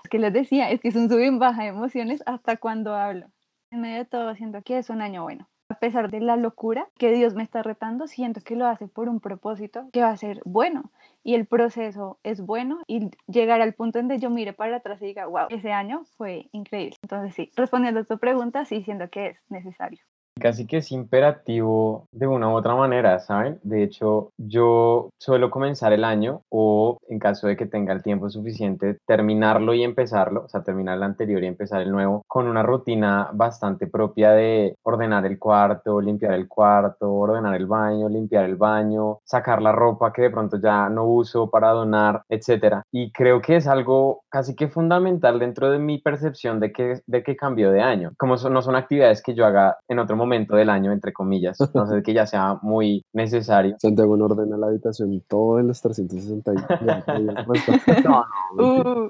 que 0.09 0.19
les 0.19 0.31
decía, 0.31 0.69
es 0.69 0.79
que 0.79 0.87
es 0.87 0.95
un 0.95 1.09
sub 1.09 1.19
y 1.19 1.37
baja 1.37 1.63
de 1.63 1.69
emociones 1.69 2.23
hasta 2.25 2.57
cuando 2.57 2.95
hablo. 2.95 3.27
En 3.71 3.81
medio 3.81 3.97
de 3.97 4.05
todo, 4.05 4.35
siento 4.35 4.61
que 4.61 4.77
es 4.77 4.89
un 4.89 5.01
año 5.01 5.23
bueno 5.23 5.49
a 5.69 5.79
pesar 5.79 6.11
de 6.11 6.19
la 6.19 6.37
locura 6.37 6.87
que 6.97 7.11
Dios 7.11 7.33
me 7.33 7.43
está 7.43 7.63
retando, 7.63 8.07
siento 8.07 8.41
que 8.41 8.55
lo 8.55 8.67
hace 8.67 8.87
por 8.87 9.09
un 9.09 9.19
propósito 9.19 9.89
que 9.91 10.01
va 10.01 10.09
a 10.09 10.17
ser 10.17 10.41
bueno 10.45 10.91
y 11.23 11.35
el 11.35 11.45
proceso 11.45 12.19
es 12.23 12.41
bueno 12.41 12.79
y 12.87 13.09
llegar 13.27 13.61
al 13.61 13.73
punto 13.73 13.99
en 13.99 14.07
donde 14.07 14.21
yo 14.21 14.29
mire 14.29 14.53
para 14.53 14.77
atrás 14.77 15.01
y 15.01 15.05
diga, 15.07 15.25
wow, 15.25 15.47
ese 15.49 15.71
año 15.71 16.03
fue 16.17 16.49
increíble. 16.51 16.97
Entonces 17.01 17.33
sí, 17.33 17.51
respondiendo 17.55 18.01
a 18.01 18.03
tu 18.03 18.19
pregunta, 18.19 18.65
sí 18.65 18.83
siento 18.83 19.09
que 19.09 19.27
es 19.27 19.37
necesario 19.49 19.99
casi 20.39 20.67
que 20.67 20.77
es 20.77 20.91
imperativo 20.91 22.07
de 22.11 22.27
una 22.27 22.49
u 22.49 22.53
otra 22.53 22.75
manera, 22.75 23.19
¿saben? 23.19 23.59
De 23.63 23.83
hecho, 23.83 24.31
yo 24.37 25.09
suelo 25.17 25.49
comenzar 25.49 25.93
el 25.93 26.03
año 26.03 26.41
o 26.49 26.97
en 27.07 27.19
caso 27.19 27.47
de 27.47 27.55
que 27.55 27.65
tenga 27.65 27.93
el 27.93 28.03
tiempo 28.03 28.29
suficiente, 28.29 28.97
terminarlo 29.07 29.73
y 29.73 29.83
empezarlo, 29.83 30.43
o 30.45 30.49
sea, 30.49 30.63
terminar 30.63 30.97
el 30.97 31.03
anterior 31.03 31.43
y 31.43 31.47
empezar 31.47 31.81
el 31.81 31.91
nuevo, 31.91 32.23
con 32.27 32.47
una 32.47 32.63
rutina 32.63 33.29
bastante 33.33 33.87
propia 33.87 34.31
de 34.31 34.75
ordenar 34.83 35.25
el 35.25 35.39
cuarto, 35.39 36.01
limpiar 36.01 36.33
el 36.33 36.47
cuarto, 36.47 37.13
ordenar 37.13 37.55
el 37.55 37.65
baño, 37.65 38.09
limpiar 38.09 38.45
el 38.45 38.55
baño, 38.55 39.19
sacar 39.23 39.61
la 39.61 39.71
ropa 39.71 40.11
que 40.11 40.23
de 40.23 40.29
pronto 40.29 40.59
ya 40.59 40.89
no 40.89 41.05
uso 41.05 41.49
para 41.49 41.69
donar, 41.69 42.23
etcétera. 42.29 42.83
Y 42.91 43.11
creo 43.11 43.41
que 43.41 43.55
es 43.57 43.67
algo 43.67 44.23
casi 44.29 44.55
que 44.55 44.67
fundamental 44.67 45.39
dentro 45.39 45.71
de 45.71 45.79
mi 45.79 45.99
percepción 45.99 46.59
de 46.59 46.71
que, 46.71 47.01
de 47.07 47.23
que 47.23 47.35
cambió 47.35 47.71
de 47.71 47.81
año. 47.81 48.11
Como 48.17 48.35
no 48.35 48.61
son 48.61 48.75
actividades 48.75 49.23
que 49.23 49.33
yo 49.33 49.45
haga 49.45 49.77
en 49.87 49.99
otro 49.99 50.15
momento, 50.15 50.24
momento 50.25 50.55
del 50.55 50.69
año, 50.69 50.91
entre 50.91 51.13
comillas. 51.13 51.57
No 51.73 51.87
sé 51.87 52.03
que 52.03 52.13
ya 52.13 52.25
sea 52.25 52.59
muy 52.61 53.05
necesario. 53.13 53.75
Santiago 53.79 54.17
no 54.17 54.25
ordena 54.25 54.57
la 54.57 54.67
habitación 54.67 55.21
todo 55.27 55.59
en 55.59 55.67
los 55.67 55.81
360 55.81 56.51
uh. 58.57 59.07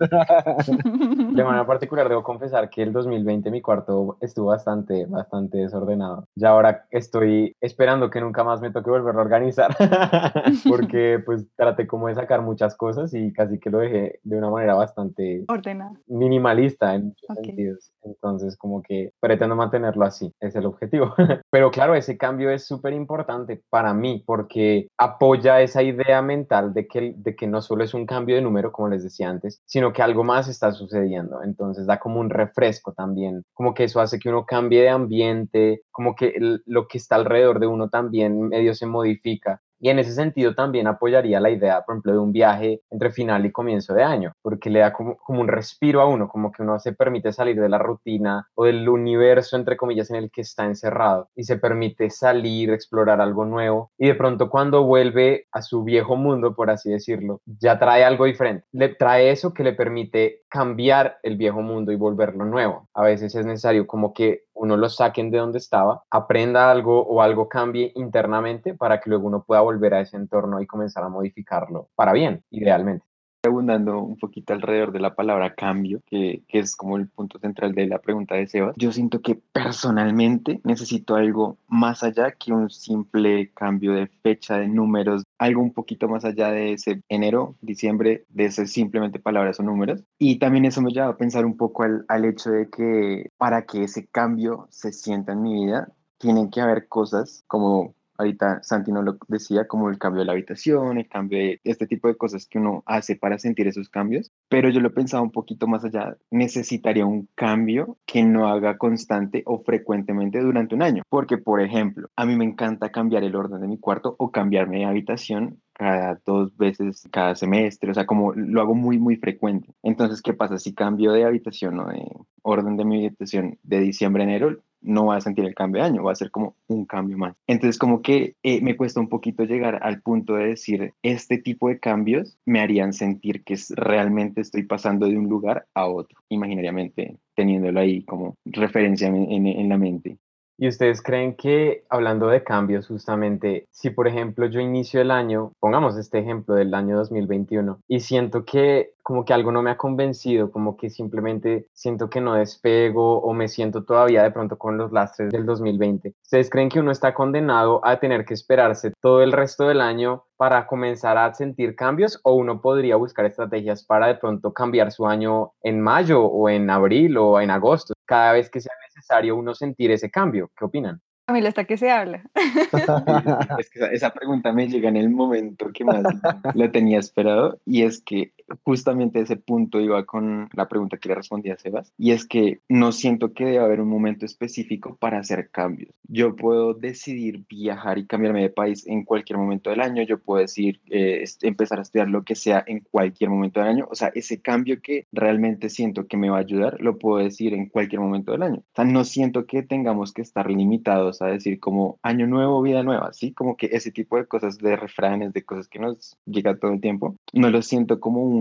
De 1.35 1.43
manera 1.43 1.65
particular, 1.65 2.09
debo 2.09 2.23
confesar 2.23 2.69
que 2.69 2.83
el 2.83 2.91
2020 2.91 3.51
mi 3.51 3.61
cuarto 3.61 4.17
estuvo 4.21 4.47
bastante, 4.47 5.05
bastante 5.05 5.59
desordenado. 5.59 6.27
Ya 6.35 6.49
ahora 6.49 6.85
estoy 6.91 7.55
esperando 7.61 8.09
que 8.09 8.21
nunca 8.21 8.43
más 8.43 8.61
me 8.61 8.71
toque 8.71 8.89
volverlo 8.89 9.21
a 9.21 9.23
organizar, 9.23 9.75
porque 10.69 11.21
pues 11.25 11.45
traté 11.55 11.87
como 11.87 12.07
de 12.07 12.15
sacar 12.15 12.41
muchas 12.41 12.75
cosas 12.75 13.13
y 13.13 13.31
casi 13.33 13.59
que 13.59 13.69
lo 13.69 13.79
dejé 13.79 14.19
de 14.23 14.37
una 14.37 14.49
manera 14.49 14.75
bastante 14.75 15.45
ordenada, 15.47 15.93
minimalista 16.07 16.95
en 16.95 17.05
muchos 17.05 17.35
sentidos. 17.35 17.91
Entonces, 18.03 18.57
como 18.57 18.81
que 18.81 19.11
pretendo 19.19 19.55
mantenerlo 19.55 20.05
así, 20.05 20.33
es 20.39 20.55
el 20.55 20.65
objetivo. 20.65 21.04
Pero 21.51 21.71
claro, 21.71 21.95
ese 21.95 22.17
cambio 22.17 22.49
es 22.49 22.65
súper 22.65 22.93
importante 22.93 23.61
para 23.69 23.93
mí 23.93 24.23
porque 24.25 24.87
apoya 24.97 25.61
esa 25.61 25.83
idea 25.83 26.21
mental 26.21 26.73
de 26.73 26.87
que, 26.87 27.13
de 27.17 27.35
que 27.35 27.47
no 27.47 27.61
solo 27.61 27.83
es 27.83 27.93
un 27.93 28.05
cambio 28.05 28.35
de 28.35 28.41
número, 28.41 28.71
como 28.71 28.89
les 28.89 29.03
decía 29.03 29.29
antes, 29.29 29.61
sino 29.65 29.93
que 29.93 30.01
algo 30.01 30.23
más 30.23 30.47
está 30.47 30.71
sucediendo. 30.71 31.43
Entonces 31.43 31.85
da 31.87 31.99
como 31.99 32.19
un 32.19 32.29
refresco 32.29 32.93
también, 32.93 33.43
como 33.53 33.73
que 33.73 33.85
eso 33.85 33.99
hace 34.01 34.19
que 34.19 34.29
uno 34.29 34.45
cambie 34.45 34.81
de 34.81 34.89
ambiente, 34.89 35.81
como 35.91 36.15
que 36.15 36.33
lo 36.65 36.87
que 36.87 36.97
está 36.97 37.15
alrededor 37.15 37.59
de 37.59 37.67
uno 37.67 37.89
también 37.89 38.49
medio 38.49 38.73
se 38.75 38.85
modifica. 38.85 39.61
Y 39.79 39.89
en 39.89 39.99
ese 39.99 40.13
sentido 40.13 40.55
también 40.55 40.87
apoyaría 40.87 41.39
la 41.39 41.49
idea, 41.49 41.81
por 41.81 41.95
ejemplo, 41.95 42.13
de 42.13 42.19
un 42.19 42.31
viaje 42.31 42.81
entre 42.89 43.11
final 43.11 43.45
y 43.45 43.51
comienzo 43.51 43.93
de 43.93 44.03
año, 44.03 44.33
porque 44.41 44.69
le 44.69 44.79
da 44.79 44.93
como, 44.93 45.17
como 45.17 45.41
un 45.41 45.47
respiro 45.47 46.01
a 46.01 46.07
uno, 46.07 46.27
como 46.27 46.51
que 46.51 46.63
uno 46.63 46.79
se 46.79 46.93
permite 46.93 47.33
salir 47.33 47.59
de 47.59 47.69
la 47.69 47.77
rutina 47.77 48.47
o 48.55 48.65
del 48.65 48.87
universo, 48.87 49.55
entre 49.55 49.77
comillas, 49.77 50.09
en 50.09 50.17
el 50.17 50.31
que 50.31 50.41
está 50.41 50.65
encerrado 50.65 51.29
y 51.35 51.43
se 51.43 51.57
permite 51.57 52.09
salir, 52.09 52.71
explorar 52.71 53.21
algo 53.21 53.45
nuevo. 53.45 53.91
Y 53.97 54.07
de 54.07 54.15
pronto 54.15 54.49
cuando 54.49 54.83
vuelve 54.83 55.47
a 55.51 55.61
su 55.61 55.83
viejo 55.83 56.15
mundo, 56.15 56.55
por 56.55 56.69
así 56.69 56.91
decirlo, 56.91 57.41
ya 57.45 57.77
trae 57.79 58.03
algo 58.03 58.25
diferente. 58.25 58.65
Le 58.71 58.89
trae 58.89 59.31
eso 59.31 59.53
que 59.53 59.63
le 59.63 59.73
permite 59.73 60.41
cambiar 60.49 61.19
el 61.23 61.37
viejo 61.37 61.61
mundo 61.61 61.91
y 61.91 61.95
volverlo 61.95 62.45
nuevo. 62.45 62.87
A 62.93 63.03
veces 63.03 63.35
es 63.35 63.45
necesario 63.45 63.87
como 63.87 64.13
que 64.13 64.44
uno 64.55 64.77
lo 64.77 64.89
saquen 64.89 65.31
de 65.31 65.37
donde 65.37 65.59
estaba, 65.59 66.03
aprenda 66.09 66.71
algo 66.71 67.01
o 67.01 67.21
algo 67.21 67.47
cambie 67.47 67.91
internamente 67.95 68.73
para 68.73 68.99
que 68.99 69.09
luego 69.09 69.27
uno 69.27 69.43
pueda 69.43 69.61
volver 69.61 69.93
a 69.93 70.01
ese 70.01 70.17
entorno 70.17 70.61
y 70.61 70.67
comenzar 70.67 71.03
a 71.03 71.09
modificarlo 71.09 71.89
para 71.95 72.13
bien, 72.13 72.43
idealmente 72.49 73.05
abundando 73.45 73.99
un 73.99 74.17
poquito 74.17 74.53
alrededor 74.53 74.91
de 74.91 74.99
la 74.99 75.15
palabra 75.15 75.55
cambio, 75.55 76.01
que, 76.05 76.43
es 76.49 76.75
como 76.75 76.97
el 76.97 77.07
punto 77.07 77.37
central 77.39 77.73
de 77.73 77.87
la 77.87 77.99
pregunta 77.99 78.35
de 78.35 78.47
Sebas, 78.47 78.75
yo 78.77 78.91
siento 78.91 79.21
que 79.21 79.35
personalmente 79.35 80.61
necesito 80.63 81.15
algo 81.15 81.57
más 81.67 82.03
allá 82.03 82.31
que 82.31 82.53
un 82.53 82.69
simple 82.69 83.51
cambio 83.53 83.93
de 83.93 84.07
fecha, 84.07 84.57
de 84.57 84.67
números, 84.67 85.23
algo 85.37 85.61
un 85.61 85.73
poquito 85.73 86.07
más 86.07 86.23
allá 86.23 86.51
de 86.51 86.73
ese 86.73 87.01
enero, 87.09 87.55
diciembre, 87.61 88.25
de 88.29 88.45
ese 88.45 88.67
simplemente 88.67 89.19
palabras 89.19 89.59
o 89.59 89.63
números. 89.63 90.03
Y 90.17 90.39
también 90.39 90.65
eso 90.65 90.81
me 90.81 90.91
lleva 90.91 91.07
a 91.07 91.17
pensar 91.17 91.45
un 91.45 91.57
poco 91.57 91.83
al, 91.83 92.05
al 92.07 92.25
hecho 92.25 92.51
de 92.51 92.69
que 92.69 93.29
para 93.37 93.65
que 93.65 93.83
ese 93.83 94.07
cambio 94.07 94.67
se 94.69 94.91
sienta 94.91 95.33
en 95.33 95.41
mi 95.41 95.65
vida, 95.65 95.89
tienen 96.17 96.49
que 96.49 96.61
haber 96.61 96.87
cosas 96.87 97.43
como 97.47 97.94
ahorita 98.17 98.63
Santi 98.63 98.91
no 98.91 99.01
lo 99.01 99.17
decía, 99.27 99.67
como 99.67 99.89
el 99.89 99.97
cambio 99.97 100.19
de 100.19 100.25
la 100.25 100.33
habitación, 100.33 100.97
el 100.97 101.07
cambio 101.07 101.39
de 101.39 101.61
este 101.63 101.87
tipo 101.87 102.07
de 102.07 102.15
cosas 102.15 102.47
que 102.47 102.59
uno 102.59 102.83
hace 102.85 103.15
para 103.15 103.39
sentir 103.39 103.67
esos 103.67 103.89
cambios, 103.89 104.31
pero 104.49 104.69
yo 104.69 104.79
lo 104.79 104.89
he 104.89 104.91
pensado 104.91 105.23
un 105.23 105.31
poquito 105.31 105.67
más 105.67 105.83
allá, 105.83 106.17
necesitaría 106.31 107.05
un 107.05 107.27
cambio 107.35 107.97
que 108.05 108.23
no 108.23 108.47
haga 108.47 108.77
constante 108.77 109.43
o 109.45 109.63
frecuentemente 109.63 110.39
durante 110.39 110.75
un 110.75 110.81
año, 110.81 111.03
porque 111.09 111.37
por 111.37 111.61
ejemplo, 111.61 112.09
a 112.15 112.25
mí 112.25 112.35
me 112.35 112.45
encanta 112.45 112.91
cambiar 112.91 113.23
el 113.23 113.35
orden 113.35 113.61
de 113.61 113.67
mi 113.67 113.77
cuarto 113.77 114.15
o 114.17 114.31
cambiarme 114.31 114.79
de 114.79 114.85
habitación 114.85 115.61
cada 115.75 116.21
dos 116.25 116.55
veces 116.55 117.07
cada 117.11 117.35
semestre, 117.35 117.91
o 117.91 117.93
sea, 117.93 118.05
como 118.05 118.33
lo 118.33 118.61
hago 118.61 118.75
muy, 118.75 118.97
muy 118.97 119.17
frecuente. 119.17 119.73
Entonces, 119.83 120.21
¿qué 120.21 120.33
pasa? 120.33 120.57
Si 120.57 120.73
cambio 120.73 121.11
de 121.11 121.25
habitación 121.25 121.79
o 121.79 121.89
de 121.89 122.09
orden 122.43 122.77
de 122.77 122.85
mi 122.85 123.05
habitación 123.05 123.59
de 123.63 123.81
diciembre 123.81 124.23
a 124.23 124.25
enero, 124.25 124.57
no 124.85 125.07
va 125.07 125.17
a 125.17 125.21
sentir 125.21 125.45
el 125.45 125.55
cambio 125.55 125.81
de 125.81 125.89
año, 125.89 126.03
va 126.03 126.11
a 126.11 126.15
ser 126.15 126.31
como 126.31 126.55
un 126.67 126.85
cambio 126.85 127.17
más. 127.17 127.35
Entonces, 127.47 127.77
como 127.77 128.01
que 128.01 128.35
eh, 128.43 128.61
me 128.61 128.77
cuesta 128.77 128.99
un 128.99 129.09
poquito 129.09 129.43
llegar 129.43 129.79
al 129.81 130.01
punto 130.01 130.35
de 130.35 130.47
decir, 130.47 130.93
este 131.03 131.37
tipo 131.37 131.69
de 131.69 131.79
cambios 131.79 132.37
me 132.45 132.61
harían 132.61 132.93
sentir 132.93 133.43
que 133.43 133.55
realmente 133.75 134.41
estoy 134.41 134.63
pasando 134.63 135.07
de 135.07 135.17
un 135.17 135.27
lugar 135.27 135.65
a 135.73 135.87
otro, 135.87 136.19
imaginariamente 136.29 137.17
teniéndolo 137.35 137.79
ahí 137.79 138.03
como 138.03 138.37
referencia 138.45 139.07
en, 139.07 139.47
en 139.47 139.69
la 139.69 139.77
mente. 139.77 140.17
¿Y 140.57 140.69
ustedes 140.69 141.01
creen 141.01 141.35
que, 141.35 141.83
hablando 141.89 142.27
de 142.27 142.43
cambios, 142.43 142.87
justamente, 142.87 143.67
si 143.71 143.89
por 143.89 144.07
ejemplo 144.07 144.45
yo 144.45 144.61
inicio 144.61 145.01
el 145.01 145.11
año, 145.11 145.51
pongamos 145.59 145.97
este 145.97 146.19
ejemplo 146.19 146.55
del 146.55 146.73
año 146.73 146.95
2021, 146.95 147.79
y 147.89 147.99
siento 147.99 148.45
que 148.45 148.93
como 149.03 149.23
que 149.23 149.33
algo 149.33 149.51
no 149.51 149.61
me 149.61 149.69
ha 149.69 149.77
convencido, 149.77 150.49
como 150.49 150.77
que 150.77 150.89
simplemente 150.89 151.67
siento 151.73 152.09
que 152.09 152.21
no 152.21 152.33
despego 152.33 153.19
o 153.19 153.33
me 153.33 153.47
siento 153.47 153.83
todavía 153.83 154.23
de 154.23 154.31
pronto 154.31 154.57
con 154.57 154.77
los 154.77 154.91
lastres 154.91 155.31
del 155.31 155.45
2020. 155.45 156.15
¿Ustedes 156.23 156.49
creen 156.49 156.69
que 156.69 156.79
uno 156.79 156.91
está 156.91 157.13
condenado 157.13 157.85
a 157.85 157.99
tener 157.99 158.25
que 158.25 158.33
esperarse 158.33 158.93
todo 159.01 159.21
el 159.21 159.31
resto 159.31 159.67
del 159.67 159.81
año 159.81 160.23
para 160.37 160.65
comenzar 160.65 161.17
a 161.19 161.33
sentir 161.33 161.75
cambios 161.75 162.19
o 162.23 162.33
uno 162.33 162.61
podría 162.61 162.95
buscar 162.95 163.25
estrategias 163.25 163.83
para 163.83 164.07
de 164.07 164.15
pronto 164.15 164.53
cambiar 164.53 164.91
su 164.91 165.05
año 165.05 165.51
en 165.61 165.81
mayo 165.81 166.23
o 166.23 166.49
en 166.49 166.69
abril 166.69 167.17
o 167.17 167.39
en 167.39 167.51
agosto, 167.51 167.93
cada 168.05 168.33
vez 168.33 168.49
que 168.49 168.61
sea 168.61 168.73
necesario 168.87 169.35
uno 169.35 169.53
sentir 169.53 169.91
ese 169.91 170.09
cambio? 170.09 170.51
¿Qué 170.57 170.65
opinan? 170.65 171.01
Camila, 171.27 171.49
¿hasta 171.49 171.65
qué 171.65 171.75
se 171.75 171.89
habla? 171.89 172.23
es 173.57 173.69
que 173.71 173.79
esa, 173.91 174.11
pregunta 174.11 174.53
me 174.53 174.67
llega 174.67 174.89
en 174.89 174.97
el 174.97 175.09
momento 175.09 175.71
que 175.73 175.83
más 175.83 176.03
lo 176.53 176.69
tenía 176.71 176.99
esperado 176.99 177.59
y 177.65 177.81
es 177.81 178.01
que 178.03 178.31
justamente 178.63 179.19
ese 179.19 179.37
punto 179.37 179.79
iba 179.79 180.05
con 180.05 180.49
la 180.53 180.67
pregunta 180.67 180.97
que 180.97 181.09
le 181.09 181.15
respondí 181.15 181.49
a 181.49 181.57
Sebas 181.57 181.91
y 181.97 182.11
es 182.11 182.25
que 182.25 182.59
no 182.69 182.91
siento 182.91 183.33
que 183.33 183.45
debe 183.45 183.59
haber 183.59 183.81
un 183.81 183.89
momento 183.89 184.25
específico 184.25 184.97
para 184.99 185.19
hacer 185.19 185.49
cambios. 185.49 185.91
Yo 186.07 186.35
puedo 186.35 186.73
decidir 186.73 187.43
viajar 187.49 187.97
y 187.97 188.05
cambiarme 188.05 188.41
de 188.41 188.49
país 188.49 188.85
en 188.87 189.03
cualquier 189.03 189.37
momento 189.37 189.69
del 189.69 189.81
año, 189.81 190.03
yo 190.03 190.19
puedo 190.19 190.41
decir 190.41 190.79
eh, 190.89 191.23
empezar 191.41 191.79
a 191.79 191.81
estudiar 191.81 192.09
lo 192.09 192.23
que 192.23 192.35
sea 192.35 192.63
en 192.67 192.79
cualquier 192.79 193.29
momento 193.29 193.59
del 193.59 193.69
año, 193.69 193.87
o 193.89 193.95
sea, 193.95 194.11
ese 194.13 194.41
cambio 194.41 194.81
que 194.81 195.07
realmente 195.11 195.69
siento 195.69 196.07
que 196.07 196.17
me 196.17 196.29
va 196.29 196.37
a 196.37 196.41
ayudar, 196.41 196.79
lo 196.81 196.97
puedo 196.97 197.23
decir 197.23 197.53
en 197.53 197.67
cualquier 197.67 198.01
momento 198.01 198.31
del 198.31 198.43
año. 198.43 198.59
O 198.59 198.75
sea, 198.75 198.85
no 198.85 199.03
siento 199.03 199.45
que 199.45 199.63
tengamos 199.63 200.13
que 200.13 200.21
estar 200.21 200.49
limitados 200.49 201.21
a 201.21 201.27
decir 201.27 201.59
como 201.59 201.99
año 202.01 202.27
nuevo, 202.27 202.61
vida 202.61 202.83
nueva, 202.83 203.13
¿sí? 203.13 203.31
Como 203.31 203.57
que 203.57 203.67
ese 203.71 203.91
tipo 203.91 204.17
de 204.17 204.25
cosas, 204.25 204.57
de 204.57 204.75
refranes, 204.75 205.33
de 205.33 205.43
cosas 205.43 205.67
que 205.67 205.79
nos 205.79 206.17
llega 206.25 206.57
todo 206.57 206.71
el 206.71 206.81
tiempo, 206.81 207.15
no 207.33 207.49
lo 207.49 207.61
siento 207.61 207.99
como 207.99 208.23
un, 208.23 208.34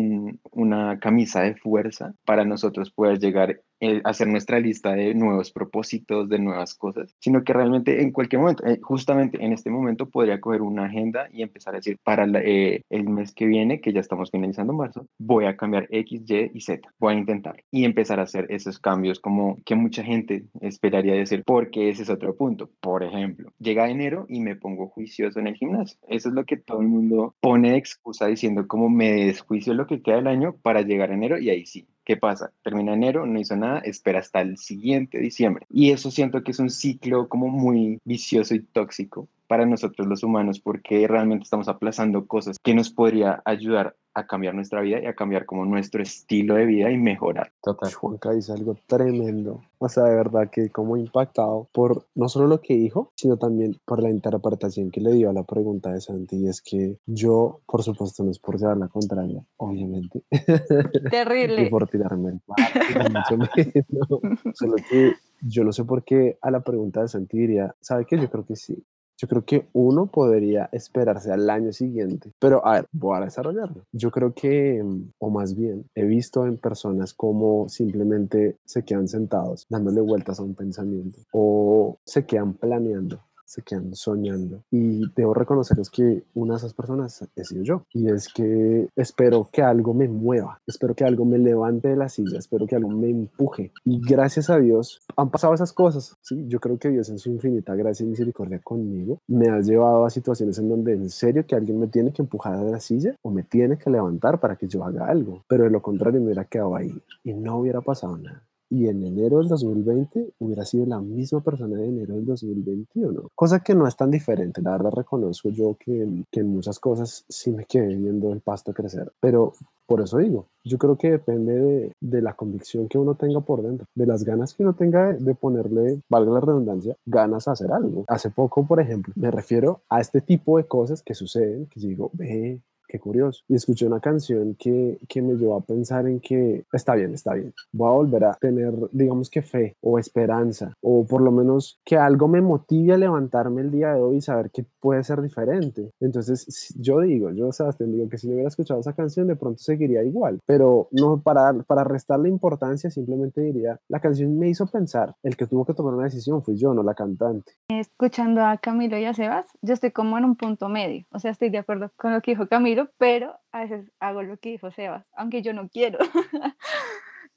una 0.53 0.99
camisa 0.99 1.43
de 1.43 1.57
fuerza 1.57 2.15
para 2.25 2.45
nosotros 2.45 2.91
poder 2.91 3.19
llegar 3.19 3.61
hacer 4.05 4.29
nuestra 4.29 4.61
lista 4.61 4.93
de 4.93 5.15
nuevos 5.15 5.51
propósitos, 5.51 6.29
de 6.29 6.39
nuevas 6.39 6.75
cosas, 6.75 7.15
sino 7.19 7.45
que 7.45 7.53
realmente 7.53 8.03
en 8.03 8.13
cualquier 8.13 8.41
momento, 8.41 8.67
eh, 8.67 8.79
justamente 8.83 9.45
en 9.45 9.53
este 9.53 9.71
momento 9.71 10.09
podría 10.09 10.41
coger 10.41 10.63
una 10.63 10.87
agenda 10.87 11.29
y 11.33 11.43
empezar 11.43 11.75
a 11.75 11.79
decir, 11.79 11.99
para 12.03 12.27
eh, 12.41 12.83
el 12.91 13.09
mes 13.09 13.33
que 13.33 13.47
viene, 13.47 13.81
que 13.81 13.93
ya 13.93 14.01
estamos 14.01 14.31
finalizando 14.31 14.73
marzo, 14.73 15.07
voy 15.19 15.47
a 15.47 15.57
cambiar 15.57 15.87
X, 15.91 16.23
Y 16.29 16.51
y 16.55 16.61
Z, 16.61 16.89
voy 16.99 17.15
a 17.15 17.19
intentar 17.19 17.63
y 17.71 17.85
empezar 17.85 18.21
a 18.21 18.25
hacer 18.25 18.47
esos 18.51 18.79
cambios 18.79 19.21
como 19.21 19.59
que 19.65 19.75
mucha 19.75 20.03
gente 20.03 20.45
esperaría 20.61 21.15
decir, 21.15 21.43
porque 21.45 21.89
ese 21.91 22.03
es 22.03 22.11
otro 22.11 22.37
punto. 22.37 22.71
Por 22.81 23.03
ejemplo, 23.03 23.53
llega 23.59 23.89
enero 23.89 24.27
y 24.29 24.41
me 24.41 24.57
pongo 24.57 24.89
juicioso 24.89 25.41
en 25.41 25.47
el 25.49 25.57
gimnasio. 25.57 25.99
Eso 26.09 26.29
es 26.29 26.35
lo 26.35 26.45
que 26.45 26.57
todo 26.57 26.81
el 26.81 26.89
mundo 26.89 27.35
pone 27.41 27.73
de 27.73 27.77
excusa 27.77 28.27
diciendo 28.27 28.67
como 28.67 28.89
me 28.89 29.13
desjuicio 29.27 29.75
lo 29.75 29.87
que 29.87 30.03
queda 30.03 30.17
del 30.17 30.27
año 30.27 30.57
para 30.63 30.83
llegar 30.83 31.11
a 31.11 31.15
enero 31.15 31.39
y 31.39 31.51
ahí 31.51 31.67
sí, 31.67 31.87
¿Qué 32.05 32.17
pasa? 32.19 32.53
Termina 32.63 32.93
enero, 32.93 33.25
no 33.25 33.41
hizo 33.41 33.57
nada, 33.57 33.79
espera 33.79 34.19
hasta 34.19 34.43
el 34.43 34.59
siguiente 34.59 35.19
diciembre. 35.19 35.67
Y 35.71 35.91
eso 35.91 36.11
siento 36.11 36.43
que 36.43 36.51
es 36.51 36.59
un 36.59 36.71
ciclo 36.71 37.29
como 37.29 37.49
muy 37.49 37.99
vicioso 38.05 38.55
y 38.55 38.61
tóxico 38.61 39.29
para 39.47 39.67
nosotros 39.67 40.07
los 40.09 40.23
humanos 40.23 40.61
porque 40.61 41.07
realmente 41.07 41.45
estamos 41.45 41.69
aplazando 41.69 42.27
cosas 42.27 42.59
que 42.63 42.75
nos 42.75 42.91
podría 42.91 43.43
ayudar 43.45 43.97
a 44.15 44.27
cambiar 44.27 44.55
nuestra 44.55 44.81
vida 44.81 45.01
y 45.01 45.07
a 45.07 45.15
cambiar 45.15 45.45
como 45.45 45.65
nuestro 45.65 46.03
estilo 46.03 46.55
de 46.55 46.67
vida 46.67 46.91
y 46.91 46.97
mejorar. 46.97 47.53
Total. 47.63 47.93
Juanca 47.93 48.33
dice 48.33 48.53
algo 48.53 48.77
tremendo. 48.87 49.63
O 49.79 49.89
sea, 49.89 50.05
de 50.05 50.15
verdad 50.15 50.51
que 50.51 50.71
como 50.71 50.97
impactado 50.97 51.69
por 51.73 52.07
no 52.15 52.29
solo 52.29 52.47
lo 52.47 52.61
que 52.61 52.75
dijo, 52.75 53.13
sino 53.17 53.37
también 53.37 53.77
por 53.85 54.03
la 54.03 54.11
interpretación 54.11 54.91
que 54.91 55.01
le 55.01 55.13
dio 55.13 55.31
a 55.31 55.33
la 55.33 55.43
pregunta 55.43 55.93
de 55.93 56.01
Santi. 56.01 56.37
Y 56.37 56.49
es 56.49 56.63
que 56.63 56.99
yo, 57.07 57.61
por 57.67 57.83
supuesto, 57.83 58.25
no 58.25 58.31
es 58.31 58.39
por 58.39 58.59
llevar 58.59 58.79
la 58.79 58.89
contraria, 58.89 59.45
obviamente. 59.57 60.23
Terrible. 61.11 61.63
y 61.63 61.71
por 61.71 61.89
tirarme 61.89 62.31
el 62.31 62.41
Solo 64.55 64.77
que 64.89 65.15
yo 65.43 65.65
no 65.65 65.73
sé 65.73 65.85
por 65.85 66.05
qué 66.05 66.39
a 66.41 66.51
la 66.51 66.61
pregunta 66.61 67.03
de 67.03 67.09
Santi 67.09 67.39
diría, 67.39 67.75
¿sabe 67.81 68.07
qué? 68.07 68.17
Yo 68.17 68.31
creo 68.31 68.47
que 68.47 68.57
sí. 68.57 68.83
Yo 69.17 69.29
creo 69.29 69.45
que 69.45 69.69
uno 69.73 70.07
podría 70.07 70.69
esperarse 70.73 71.33
al 71.33 71.49
año 71.49 71.73
siguiente, 71.73 72.33
pero 72.39 72.67
a 72.67 72.75
ver, 72.75 72.89
voy 72.93 73.17
a 73.17 73.25
desarrollarlo. 73.25 73.87
Yo 73.93 74.11
creo 74.11 74.35
que, 74.35 74.83
o 75.19 75.31
más 75.31 75.55
bien, 75.55 75.89
he 75.95 76.05
visto 76.05 76.47
en 76.47 76.59
personas 76.59 77.15
como 77.15 77.69
simplemente 77.69 78.59
se 78.65 78.85
quedan 78.85 79.09
sentados 79.09 79.67
dándole 79.69 80.01
vueltas 80.01 80.41
a 80.41 80.43
un 80.43 80.55
pensamiento 80.55 81.21
o 81.33 81.99
se 82.05 82.27
quedan 82.27 82.55
planeando 82.55 83.21
se 83.45 83.63
quedan 83.63 83.95
soñando. 83.95 84.63
Y 84.71 85.03
debo 85.15 85.35
reconocerles 85.35 85.91
que 85.91 86.25
una 86.35 86.55
de 86.55 86.59
esas 86.59 86.75
personas 86.75 87.27
he 87.37 87.45
sido 87.45 87.63
yo. 87.63 87.87
Y 87.93 88.11
es 88.11 88.29
que 88.33 88.89
espero 88.97 89.49
que 89.53 89.63
algo 89.63 89.95
me 89.95 90.09
mueva, 90.09 90.61
espero 90.67 90.95
que 90.95 91.05
algo 91.05 91.25
me 91.25 91.39
levante 91.39 91.89
de 91.89 91.97
la 91.97 92.09
silla, 92.09 92.39
espero 92.39 92.67
que 92.67 92.77
algo 92.77 92.91
me 92.91 93.11
empuje. 93.11 93.73
Y 93.85 94.01
gracias 94.01 94.51
a 94.51 94.59
Dios 94.59 95.03
han 95.17 95.31
pasado 95.31 95.55
esas 95.55 95.73
cosas. 95.73 96.17
¿sí? 96.23 96.45
Yo 96.49 96.61
creo 96.61 96.79
que 96.79 96.91
Dios 96.91 97.09
en 97.09 97.19
su 97.19 97.31
infinita 97.31 97.75
gracia 97.75 98.05
y 98.05 98.09
misericordia 98.09 98.61
conmigo 98.61 99.21
me 99.27 99.49
ha 99.49 99.61
llevado 99.61 100.05
a 100.05 100.11
situaciones 100.11 100.59
en 100.59 100.69
donde 100.69 100.93
en 100.93 101.11
serio 101.11 101.47
que 101.47 101.55
alguien 101.55 101.79
me 101.79 101.89
tiene 101.89 102.13
que 102.13 102.23
empujar 102.23 102.59
de 102.59 102.71
la 102.71 102.81
silla 102.81 103.17
o 103.23 103.31
me 103.31 103.43
tiene 103.43 103.79
que 103.79 103.91
levantar 103.91 104.41
para 104.41 104.57
que 104.57 104.69
yo 104.69 104.85
haga 104.85 105.07
algo. 105.07 105.45
Pero 105.49 105.65
de 105.65 105.71
lo 105.71 105.83
contrario 105.83 106.21
me 106.21 106.27
hubiera 106.27 106.45
quedado 106.45 106.77
ahí 106.77 106.95
y 107.23 107.33
no 107.33 107.59
hubiera 107.59 107.81
pasado 107.81 108.17
nada. 108.17 108.43
Y 108.75 108.89
en 108.89 109.05
enero 109.05 109.39
del 109.39 109.49
2020 109.49 110.35
hubiera 110.41 110.65
sido 110.65 110.85
la 110.85 111.01
misma 111.01 111.41
persona 111.41 111.77
de 111.77 111.87
enero 111.87 112.17
del 112.17 112.25
2021. 112.27 113.31
Cosa 113.33 113.61
que 113.61 113.73
no 113.73 113.87
es 113.87 113.97
tan 113.97 114.11
diferente, 114.11 114.61
la 114.61 114.73
verdad 114.73 114.91
reconozco 114.91 115.49
yo 115.51 115.77
que, 115.79 116.25
que 116.29 116.41
en 116.41 116.49
muchas 116.49 116.81
cosas 116.81 117.25
sí 117.29 117.53
me 117.53 117.67
quedé 117.67 117.95
viendo 117.95 118.33
el 118.33 118.41
pasto 118.41 118.73
crecer, 118.73 119.13
pero 119.21 119.53
por 119.87 120.01
eso 120.01 120.19
digo, 120.19 120.49
yo 120.65 120.77
creo 120.79 120.97
que 120.97 121.11
depende 121.11 121.53
de, 121.53 121.93
de, 122.01 122.23
la 122.23 122.33
convicción 122.33 122.89
que 122.89 122.99
uno 122.99 123.15
tenga 123.15 123.41
por 123.43 123.63
dentro, 123.63 123.87
de 123.95 124.07
las 124.07 124.25
ganas 124.25 124.55
que 124.55 124.65
uno 124.65 124.75
tenga 124.75 125.13
de, 125.13 125.19
de, 125.19 125.35
ponerle, 125.35 126.01
valga 126.09 126.33
la 126.33 126.41
redundancia, 126.41 126.97
ganas 127.07 127.47
a 127.47 127.53
hacer 127.53 127.71
algo. 127.71 128.05
Hace 128.09 128.31
poco, 128.31 128.67
por 128.67 128.81
ejemplo, 128.81 129.13
me 129.15 129.31
refiero 129.31 129.83
a 129.89 130.01
este 130.01 130.21
tipo 130.21 130.57
de 130.57 130.67
cosas 130.67 131.03
que 131.03 131.15
suceden, 131.15 131.67
que 131.67 131.81
digo, 131.81 132.11
ve, 132.15 132.61
curioso. 132.99 133.43
Y 133.49 133.55
escuché 133.55 133.87
una 133.87 134.01
canción 134.01 134.57
que, 134.59 134.99
que 135.09 135.23
me 135.23 135.35
llevó 135.35 135.57
a 135.57 135.61
pensar 135.61 136.07
en 136.07 136.21
que 136.21 136.65
está 136.73 136.95
bien, 136.95 137.15
está 137.15 137.35
bien. 137.35 137.53
Voy 137.73 137.89
a 137.89 137.95
volver 137.95 138.25
a 138.25 138.35
tener, 138.35 138.73
digamos 138.93 139.31
que 139.31 139.43
fe 139.43 139.77
o 139.81 139.99
esperanza, 139.99 140.75
o 140.81 141.07
por 141.07 141.21
lo 141.23 141.31
menos 141.31 141.81
que 141.85 141.97
algo 141.97 142.29
me 142.29 142.41
motive 142.41 142.95
a 142.95 142.99
levantarme 142.99 143.63
el 143.63 143.71
día 143.71 143.95
de 143.95 144.01
hoy 144.01 144.17
y 144.17 144.21
saber 144.21 144.51
que 144.51 144.65
puede 144.81 145.03
ser 145.05 145.21
diferente. 145.23 145.91
Entonces, 146.01 146.75
yo 146.79 147.01
digo, 147.01 147.31
yo, 147.31 147.53
Sebastián, 147.53 147.93
digo 147.93 148.09
que 148.09 148.19
si 148.19 148.27
no 148.27 148.35
hubiera 148.35 148.49
escuchado 148.49 148.81
esa 148.81 148.93
canción, 148.93 149.27
de 149.27 149.37
pronto 149.37 149.59
seguiría 149.59 150.03
igual. 150.03 150.41
Pero 150.47 150.89
no 150.93 151.21
para, 151.21 151.53
para 151.65 151.85
restarle 151.85 152.29
importancia, 152.29 152.91
simplemente 152.91 153.41
diría, 153.41 153.79
la 153.89 154.01
canción 154.01 154.39
me 154.39 154.49
hizo 154.49 154.67
pensar. 154.67 155.15
El 155.23 155.37
que 155.37 155.47
tuvo 155.47 155.65
que 155.65 155.75
tomar 155.75 155.95
una 155.95 156.05
decisión 156.05 156.43
fui 156.43 156.57
yo, 156.57 156.75
no 156.75 156.83
la 156.83 156.95
cantante. 156.95 157.53
Escuchando 157.69 158.43
a 158.43 158.59
Camilo 158.59 158.99
y 158.99 159.05
a 159.05 159.15
Sebas, 159.15 159.47
yo 159.63 159.75
estoy 159.75 159.91
como 159.91 160.19
en 160.19 160.25
un 160.25 160.37
punto 160.37 160.69
medio. 160.69 161.05
O 161.13 161.19
sea, 161.19 161.31
estoy 161.31 161.51
de 161.51 161.59
acuerdo 161.59 161.91
con 161.97 162.13
lo 162.13 162.21
que 162.21 162.33
dijo 162.33 162.47
Camilo 162.47 162.84
pero 162.99 163.39
a 163.53 163.61
veces 163.61 163.91
hago 164.01 164.23
lo 164.23 164.37
que 164.39 164.51
dijo 164.51 164.71
Sebas, 164.71 165.07
aunque 165.15 165.43
yo 165.43 165.53
no 165.53 165.69
quiero. 165.69 165.99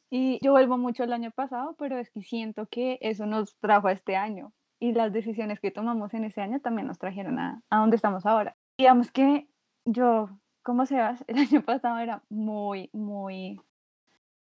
y 0.10 0.40
yo 0.44 0.52
vuelvo 0.52 0.78
mucho 0.78 1.04
el 1.04 1.14
año 1.14 1.32
pasado, 1.32 1.76
pero 1.78 1.98
es 1.98 2.10
que 2.10 2.22
siento 2.22 2.68
que 2.68 2.98
eso 3.02 3.26
nos 3.26 3.58
trajo 3.58 3.88
a 3.88 3.92
este 3.92 4.16
año 4.16 4.54
y 4.80 4.94
las 4.94 5.12
decisiones 5.12 5.60
que 5.60 5.72
tomamos 5.72 6.14
en 6.14 6.24
ese 6.24 6.42
año 6.42 6.60
también 6.60 6.88
nos 6.88 7.00
trajeron 7.00 7.40
a, 7.40 7.62
a 7.70 7.78
donde 7.80 7.96
estamos 7.96 8.26
ahora. 8.26 8.56
Digamos 8.78 9.12
que 9.12 9.48
yo, 9.86 10.30
como 10.64 10.86
Sebas, 10.86 11.24
el 11.28 11.38
año 11.40 11.62
pasado 11.64 11.98
era 12.00 12.24
muy, 12.30 12.90
muy, 12.94 13.60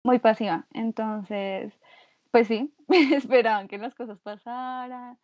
muy 0.03 0.19
pasiva. 0.19 0.67
Entonces, 0.73 1.73
pues 2.31 2.47
sí, 2.47 2.73
esperaban 3.13 3.67
que 3.67 3.77
las 3.77 3.95
cosas 3.95 4.19
pasaran, 4.19 5.17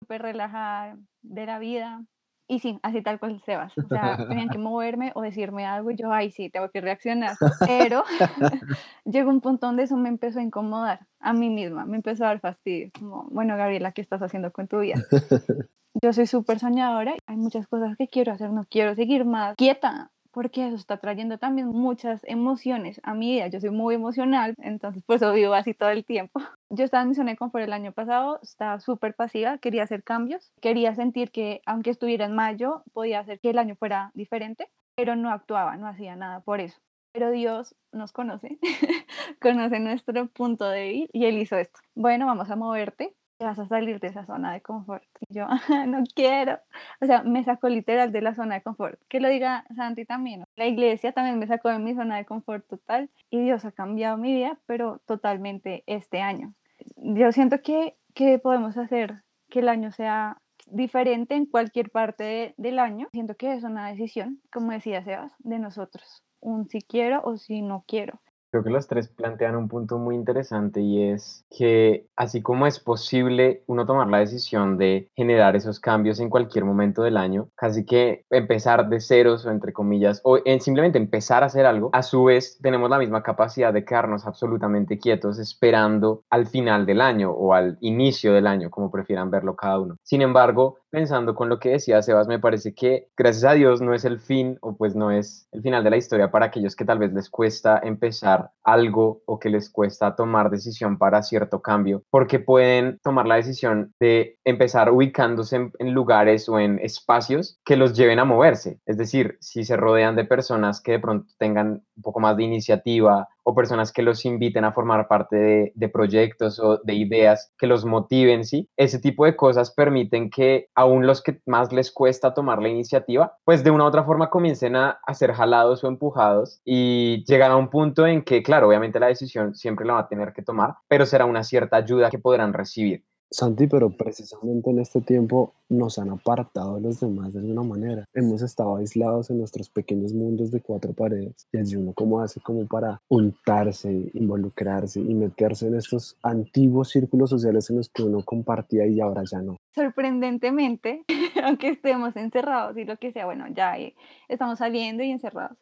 súper 0.00 0.22
relajada 0.22 0.96
de 1.22 1.46
la 1.46 1.58
vida, 1.58 2.04
y 2.48 2.60
sí, 2.60 2.78
así 2.82 3.02
tal 3.02 3.18
cual 3.18 3.40
Sebas. 3.44 3.76
O 3.76 3.88
sea, 3.88 4.16
tenían 4.28 4.48
que 4.48 4.58
moverme 4.58 5.12
o 5.14 5.22
decirme 5.22 5.66
algo 5.66 5.90
y 5.90 5.96
yo, 5.96 6.12
ay, 6.12 6.30
sí, 6.30 6.50
tengo 6.50 6.70
que 6.70 6.80
reaccionar. 6.80 7.36
Pero 7.66 8.04
llegó 9.04 9.30
un 9.30 9.40
punto 9.40 9.66
donde 9.66 9.84
eso 9.84 9.96
me 9.96 10.08
empezó 10.08 10.38
a 10.38 10.42
incomodar 10.42 11.06
a 11.20 11.32
mí 11.32 11.50
misma, 11.50 11.84
me 11.86 11.96
empezó 11.96 12.24
a 12.24 12.28
dar 12.28 12.40
fastidio. 12.40 12.90
Como, 12.98 13.24
bueno, 13.30 13.56
Gabriela, 13.56 13.92
¿qué 13.92 14.00
estás 14.00 14.22
haciendo 14.22 14.52
con 14.52 14.68
tu 14.68 14.80
vida? 14.80 14.94
Yo 16.02 16.12
soy 16.12 16.26
súper 16.26 16.58
soñadora, 16.58 17.14
hay 17.26 17.36
muchas 17.36 17.66
cosas 17.66 17.96
que 17.96 18.06
quiero 18.06 18.32
hacer, 18.32 18.50
no 18.50 18.64
quiero 18.68 18.94
seguir 18.94 19.24
más 19.24 19.56
quieta 19.56 20.10
porque 20.36 20.66
eso 20.66 20.76
está 20.76 20.98
trayendo 20.98 21.38
también 21.38 21.68
muchas 21.68 22.20
emociones 22.24 23.00
a 23.04 23.14
mi 23.14 23.32
vida. 23.32 23.46
Yo 23.46 23.58
soy 23.58 23.70
muy 23.70 23.94
emocional, 23.94 24.54
entonces 24.58 25.02
por 25.02 25.16
eso 25.16 25.32
vivo 25.32 25.54
así 25.54 25.72
todo 25.72 25.88
el 25.88 26.04
tiempo. 26.04 26.40
Yo 26.68 26.84
estaba 26.84 27.04
en 27.04 27.08
mi 27.08 27.14
zona 27.14 27.30
de 27.30 27.38
confort 27.38 27.64
el 27.64 27.72
año 27.72 27.92
pasado, 27.92 28.38
estaba 28.42 28.78
súper 28.78 29.14
pasiva, 29.14 29.56
quería 29.56 29.84
hacer 29.84 30.04
cambios, 30.04 30.52
quería 30.60 30.94
sentir 30.94 31.30
que 31.30 31.62
aunque 31.64 31.88
estuviera 31.88 32.26
en 32.26 32.34
mayo, 32.34 32.82
podía 32.92 33.20
hacer 33.20 33.40
que 33.40 33.48
el 33.48 33.58
año 33.58 33.76
fuera 33.76 34.10
diferente, 34.12 34.68
pero 34.94 35.16
no 35.16 35.30
actuaba, 35.30 35.78
no 35.78 35.88
hacía 35.88 36.16
nada 36.16 36.40
por 36.40 36.60
eso. 36.60 36.78
Pero 37.12 37.30
Dios 37.30 37.74
nos 37.90 38.12
conoce, 38.12 38.58
conoce 39.40 39.80
nuestro 39.80 40.26
punto 40.26 40.68
débil 40.68 41.08
y 41.14 41.24
Él 41.24 41.38
hizo 41.38 41.56
esto. 41.56 41.80
Bueno, 41.94 42.26
vamos 42.26 42.50
a 42.50 42.56
moverte, 42.56 43.14
vas 43.44 43.58
a 43.58 43.66
salir 43.68 44.00
de 44.00 44.08
esa 44.08 44.24
zona 44.24 44.52
de 44.52 44.62
confort. 44.62 45.04
Y 45.28 45.34
yo, 45.34 45.46
no 45.86 46.04
quiero. 46.14 46.58
O 47.00 47.06
sea, 47.06 47.22
me 47.22 47.44
sacó 47.44 47.68
literal 47.68 48.12
de 48.12 48.22
la 48.22 48.34
zona 48.34 48.56
de 48.56 48.62
confort. 48.62 49.00
Que 49.08 49.20
lo 49.20 49.28
diga 49.28 49.64
Santi 49.74 50.04
también. 50.04 50.44
La 50.56 50.66
iglesia 50.66 51.12
también 51.12 51.38
me 51.38 51.46
sacó 51.46 51.68
de 51.68 51.78
mi 51.78 51.94
zona 51.94 52.16
de 52.16 52.24
confort 52.24 52.66
total 52.66 53.10
y 53.30 53.42
Dios 53.42 53.64
ha 53.64 53.72
cambiado 53.72 54.16
mi 54.16 54.32
vida, 54.32 54.58
pero 54.66 55.00
totalmente 55.06 55.84
este 55.86 56.20
año. 56.20 56.54
Yo 56.96 57.32
siento 57.32 57.60
que, 57.62 57.96
que 58.14 58.38
podemos 58.38 58.76
hacer 58.76 59.22
que 59.48 59.60
el 59.60 59.68
año 59.68 59.92
sea 59.92 60.38
diferente 60.66 61.34
en 61.34 61.46
cualquier 61.46 61.90
parte 61.90 62.54
del 62.56 62.78
año. 62.78 63.08
Siento 63.12 63.36
que 63.36 63.54
es 63.54 63.62
una 63.62 63.88
decisión, 63.88 64.40
como 64.52 64.72
decía 64.72 65.04
Sebas, 65.04 65.32
de 65.38 65.58
nosotros. 65.58 66.22
Un 66.40 66.68
si 66.68 66.80
quiero 66.80 67.22
o 67.24 67.36
si 67.36 67.62
no 67.62 67.84
quiero. 67.86 68.20
Creo 68.56 68.64
que 68.64 68.70
los 68.70 68.86
tres 68.86 69.08
plantean 69.08 69.54
un 69.54 69.68
punto 69.68 69.98
muy 69.98 70.14
interesante 70.14 70.80
y 70.80 71.10
es 71.10 71.44
que 71.54 72.06
así 72.16 72.40
como 72.40 72.66
es 72.66 72.80
posible 72.80 73.62
uno 73.66 73.84
tomar 73.84 74.08
la 74.08 74.16
decisión 74.16 74.78
de 74.78 75.10
generar 75.14 75.56
esos 75.56 75.78
cambios 75.78 76.20
en 76.20 76.30
cualquier 76.30 76.64
momento 76.64 77.02
del 77.02 77.18
año, 77.18 77.50
casi 77.54 77.84
que 77.84 78.24
empezar 78.30 78.88
de 78.88 79.00
ceros 79.00 79.44
o 79.44 79.50
entre 79.50 79.74
comillas, 79.74 80.22
o 80.24 80.38
en 80.42 80.62
simplemente 80.62 80.96
empezar 80.96 81.42
a 81.42 81.46
hacer 81.46 81.66
algo, 81.66 81.90
a 81.92 82.02
su 82.02 82.24
vez 82.24 82.58
tenemos 82.62 82.88
la 82.88 82.98
misma 82.98 83.22
capacidad 83.22 83.74
de 83.74 83.84
quedarnos 83.84 84.26
absolutamente 84.26 84.98
quietos 84.98 85.38
esperando 85.38 86.22
al 86.30 86.46
final 86.46 86.86
del 86.86 87.02
año 87.02 87.32
o 87.32 87.52
al 87.52 87.76
inicio 87.82 88.32
del 88.32 88.46
año, 88.46 88.70
como 88.70 88.90
prefieran 88.90 89.30
verlo 89.30 89.54
cada 89.54 89.78
uno. 89.78 89.96
Sin 90.02 90.22
embargo, 90.22 90.78
pensando 90.96 91.34
con 91.34 91.50
lo 91.50 91.58
que 91.58 91.72
decía 91.72 92.00
Sebas, 92.00 92.26
me 92.26 92.38
parece 92.38 92.74
que 92.74 93.08
gracias 93.14 93.44
a 93.44 93.52
Dios 93.52 93.82
no 93.82 93.92
es 93.92 94.06
el 94.06 94.18
fin 94.18 94.56
o 94.62 94.78
pues 94.78 94.96
no 94.96 95.10
es 95.10 95.46
el 95.52 95.60
final 95.60 95.84
de 95.84 95.90
la 95.90 95.98
historia 95.98 96.30
para 96.30 96.46
aquellos 96.46 96.74
que 96.74 96.86
tal 96.86 96.98
vez 96.98 97.12
les 97.12 97.28
cuesta 97.28 97.78
empezar 97.84 98.52
algo 98.64 99.20
o 99.26 99.38
que 99.38 99.50
les 99.50 99.68
cuesta 99.68 100.16
tomar 100.16 100.48
decisión 100.48 100.96
para 100.96 101.22
cierto 101.22 101.60
cambio, 101.60 102.02
porque 102.08 102.38
pueden 102.38 102.98
tomar 103.02 103.26
la 103.26 103.34
decisión 103.34 103.92
de 104.00 104.38
empezar 104.42 104.90
ubicándose 104.90 105.56
en, 105.56 105.72
en, 105.80 105.92
lugares 105.92 106.48
o 106.48 106.58
en 106.58 106.78
espacios 106.78 107.60
que 107.62 107.76
los 107.76 107.92
lleven 107.92 108.18
a 108.18 108.24
moverse. 108.24 108.80
Es 108.86 108.96
decir, 108.96 109.36
si 109.42 109.64
se 109.64 109.76
rodean 109.76 110.16
de 110.16 110.24
personas 110.24 110.80
que 110.80 110.92
de 110.92 111.00
pronto 111.00 111.30
tengan 111.36 111.82
un 111.96 112.02
poco 112.02 112.20
más 112.20 112.36
de 112.36 112.44
iniciativa 112.44 113.28
o 113.42 113.54
personas 113.54 113.92
que 113.92 114.02
los 114.02 114.24
inviten 114.24 114.64
a 114.64 114.72
formar 114.72 115.08
parte 115.08 115.72
de, 115.74 115.88
proyectos 115.88 116.58
o 116.58 116.78
de 116.82 116.94
ideas 116.94 117.52
que 117.58 117.66
los 117.66 117.84
motiven, 117.84 118.44
¿sí? 118.44 118.68
Ese 118.76 118.98
tipo 118.98 119.24
de 119.24 119.36
cosas 119.36 119.70
permiten 119.70 120.30
que 120.30 120.68
aún 120.74 121.06
los 121.06 121.22
que 121.22 121.40
más 121.46 121.72
les 121.72 121.92
cuesta 121.92 122.34
tomar 122.34 122.60
la 122.60 122.68
iniciativa, 122.68 123.36
pues 123.44 123.62
de 123.62 123.70
una 123.70 123.84
u 123.84 123.86
otra 123.86 124.04
forma 124.04 124.30
comiencen 124.30 124.76
a, 124.76 124.98
a 125.06 125.14
ser 125.14 125.32
jalados 125.32 125.84
o 125.84 125.88
empujados 125.88 126.60
y 126.64 127.24
llegan 127.26 127.52
a 127.52 127.56
un 127.56 127.70
punto 127.70 128.06
en 128.06 128.22
que, 128.22 128.42
claro, 128.42 128.68
obviamente 128.68 129.00
la 129.00 129.06
decisión 129.06 129.54
siempre 129.54 129.86
la 129.86 129.94
va 129.94 130.00
a 130.00 130.08
tener 130.08 130.32
que 130.32 130.42
tomar, 130.42 130.74
pero 130.88 131.06
será 131.06 131.24
una 131.24 131.44
cierta 131.44 131.76
ayuda 131.76 132.10
que 132.10 132.18
podrán 132.18 132.52
recibir. 132.52 133.04
Santi, 133.30 133.66
pero 133.66 133.90
precisamente 133.90 134.70
en 134.70 134.78
este 134.78 135.00
tiempo 135.00 135.54
nos 135.68 135.98
han 135.98 136.10
apartado 136.10 136.78
los 136.78 137.00
demás 137.00 137.32
de 137.32 137.40
alguna 137.40 137.62
manera. 137.62 138.04
Hemos 138.14 138.42
estado 138.42 138.76
aislados 138.76 139.30
en 139.30 139.38
nuestros 139.38 139.68
pequeños 139.68 140.12
mundos 140.12 140.50
de 140.50 140.60
cuatro 140.60 140.92
paredes 140.92 141.48
y 141.52 141.58
allí 141.58 141.76
uno 141.76 141.92
como 141.92 142.20
hace 142.20 142.40
como 142.40 142.66
para 142.66 143.00
untarse, 143.08 144.10
involucrarse 144.14 145.00
y 145.00 145.14
meterse 145.14 145.66
en 145.66 145.74
estos 145.74 146.16
antiguos 146.22 146.90
círculos 146.90 147.30
sociales 147.30 147.68
en 147.70 147.78
los 147.78 147.88
que 147.88 148.04
uno 148.04 148.22
compartía 148.24 148.86
y 148.86 149.00
ahora 149.00 149.22
ya 149.30 149.42
no. 149.42 149.56
Sorprendentemente, 149.74 151.04
aunque 151.42 151.70
estemos 151.70 152.14
encerrados 152.16 152.76
y 152.76 152.84
lo 152.84 152.96
que 152.96 153.12
sea, 153.12 153.26
bueno, 153.26 153.46
ya 153.48 153.78
eh, 153.78 153.94
estamos 154.28 154.58
saliendo 154.58 155.02
y 155.02 155.10
encerrados. 155.10 155.58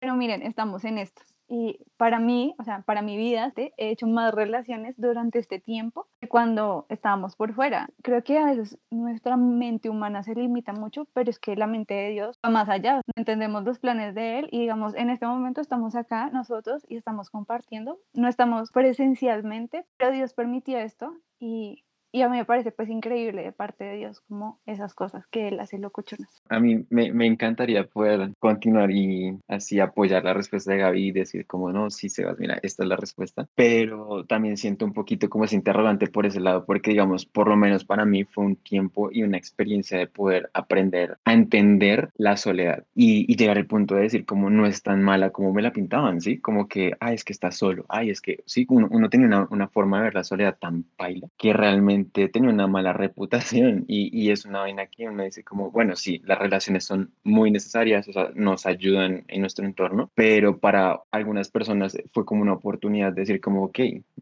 Pero 0.00 0.16
miren, 0.16 0.42
estamos 0.42 0.84
en 0.84 0.98
esto 0.98 1.22
y 1.48 1.78
para 1.96 2.18
mí, 2.18 2.54
o 2.58 2.64
sea, 2.64 2.82
para 2.82 3.02
mi 3.02 3.16
vida, 3.16 3.52
he 3.56 3.90
hecho 3.90 4.06
más 4.06 4.34
relaciones 4.34 4.94
durante 4.96 5.38
este 5.38 5.58
tiempo 5.58 6.06
que 6.20 6.28
cuando 6.28 6.86
estábamos 6.88 7.36
por 7.36 7.54
fuera. 7.54 7.88
Creo 8.02 8.22
que 8.22 8.38
a 8.38 8.46
veces 8.46 8.78
nuestra 8.90 9.36
mente 9.36 9.90
humana 9.90 10.22
se 10.22 10.34
limita 10.34 10.72
mucho, 10.72 11.06
pero 11.12 11.30
es 11.30 11.38
que 11.38 11.56
la 11.56 11.66
mente 11.66 11.94
de 11.94 12.10
Dios 12.10 12.38
va 12.44 12.50
más 12.50 12.68
allá. 12.68 13.00
Entendemos 13.16 13.64
los 13.64 13.78
planes 13.78 14.14
de 14.14 14.38
Él 14.38 14.48
y 14.50 14.60
digamos, 14.60 14.94
en 14.94 15.10
este 15.10 15.26
momento 15.26 15.60
estamos 15.60 15.94
acá 15.94 16.30
nosotros 16.30 16.84
y 16.88 16.96
estamos 16.96 17.30
compartiendo. 17.30 17.98
No 18.14 18.28
estamos 18.28 18.70
presencialmente, 18.70 19.86
pero 19.96 20.12
Dios 20.12 20.34
permitió 20.34 20.78
esto 20.78 21.14
y 21.38 21.84
y 22.14 22.22
a 22.22 22.28
mí 22.28 22.36
me 22.36 22.44
parece 22.44 22.70
pues 22.70 22.88
increíble 22.88 23.42
de 23.42 23.50
parte 23.50 23.82
de 23.82 23.96
Dios 23.96 24.20
como 24.20 24.60
esas 24.66 24.94
cosas 24.94 25.26
que 25.26 25.48
Él 25.48 25.58
hace 25.58 25.78
locuchonas. 25.78 26.44
A 26.48 26.60
mí 26.60 26.86
me, 26.88 27.12
me, 27.12 27.26
encantaría 27.26 27.88
poder 27.88 28.30
continuar 28.38 28.92
y 28.92 29.36
así 29.48 29.80
apoyar 29.80 30.22
la 30.22 30.32
respuesta 30.32 30.70
de 30.70 30.78
Gaby 30.78 31.08
y 31.08 31.10
decir 31.10 31.44
como 31.44 31.72
no, 31.72 31.90
sí 31.90 32.08
Sebas, 32.08 32.38
mira, 32.38 32.60
esta 32.62 32.84
es 32.84 32.88
la 32.88 32.94
respuesta, 32.94 33.48
pero 33.56 34.24
también 34.26 34.56
siento 34.56 34.84
un 34.84 34.92
poquito 34.92 35.28
como 35.28 35.44
ese 35.44 35.56
interrogante 35.56 36.06
por 36.06 36.24
ese 36.24 36.38
lado, 36.38 36.64
porque 36.64 36.92
digamos, 36.92 37.26
por 37.26 37.48
lo 37.48 37.56
menos 37.56 37.84
para 37.84 38.04
mí 38.04 38.22
fue 38.22 38.44
un 38.44 38.54
tiempo 38.54 39.10
y 39.10 39.24
una 39.24 39.36
experiencia 39.36 39.98
de 39.98 40.06
poder 40.06 40.50
aprender 40.54 41.18
a 41.24 41.32
entender 41.32 42.10
la 42.16 42.36
soledad 42.36 42.84
y, 42.94 43.30
y 43.30 43.34
llegar 43.34 43.58
al 43.58 43.66
punto 43.66 43.96
de 43.96 44.02
decir 44.02 44.24
como 44.24 44.50
no 44.50 44.66
es 44.66 44.84
tan 44.84 45.02
mala 45.02 45.30
como 45.30 45.52
me 45.52 45.62
la 45.62 45.72
pintaban, 45.72 46.20
¿sí? 46.20 46.38
Como 46.38 46.68
que, 46.68 46.92
ay, 47.00 47.16
es 47.16 47.24
que 47.24 47.32
está 47.32 47.50
solo, 47.50 47.86
ay, 47.88 48.10
es 48.10 48.20
que, 48.20 48.44
sí, 48.46 48.66
uno, 48.68 48.86
uno 48.92 49.10
tiene 49.10 49.26
una, 49.26 49.48
una 49.50 49.66
forma 49.66 49.96
de 49.96 50.04
ver 50.04 50.14
la 50.14 50.22
soledad 50.22 50.56
tan 50.60 50.84
paila 50.96 51.26
que 51.36 51.52
realmente 51.52 52.03
tiene 52.04 52.48
una 52.48 52.66
mala 52.66 52.92
reputación 52.92 53.84
y, 53.88 54.10
y, 54.12 54.30
es 54.30 54.44
una 54.44 54.60
vaina 54.60 54.86
que 54.86 55.08
uno 55.08 55.24
dice 55.24 55.44
como, 55.44 55.70
bueno, 55.70 55.96
sí, 55.96 56.22
las 56.24 56.38
relaciones 56.38 56.84
son 56.84 57.12
muy 57.22 57.50
necesarias, 57.50 58.08
o 58.08 58.12
sea, 58.12 58.30
nos 58.34 58.66
ayudan 58.66 59.24
en 59.28 59.40
nuestro 59.40 59.64
entorno, 59.64 60.10
pero 60.14 60.58
para 60.58 61.00
algunas 61.10 61.50
personas 61.50 61.96
fue 62.12 62.24
como 62.24 62.42
una 62.42 62.54
oportunidad 62.54 63.12
de 63.12 63.22
decir 63.22 63.40
como, 63.40 63.64
ok, 63.64 63.78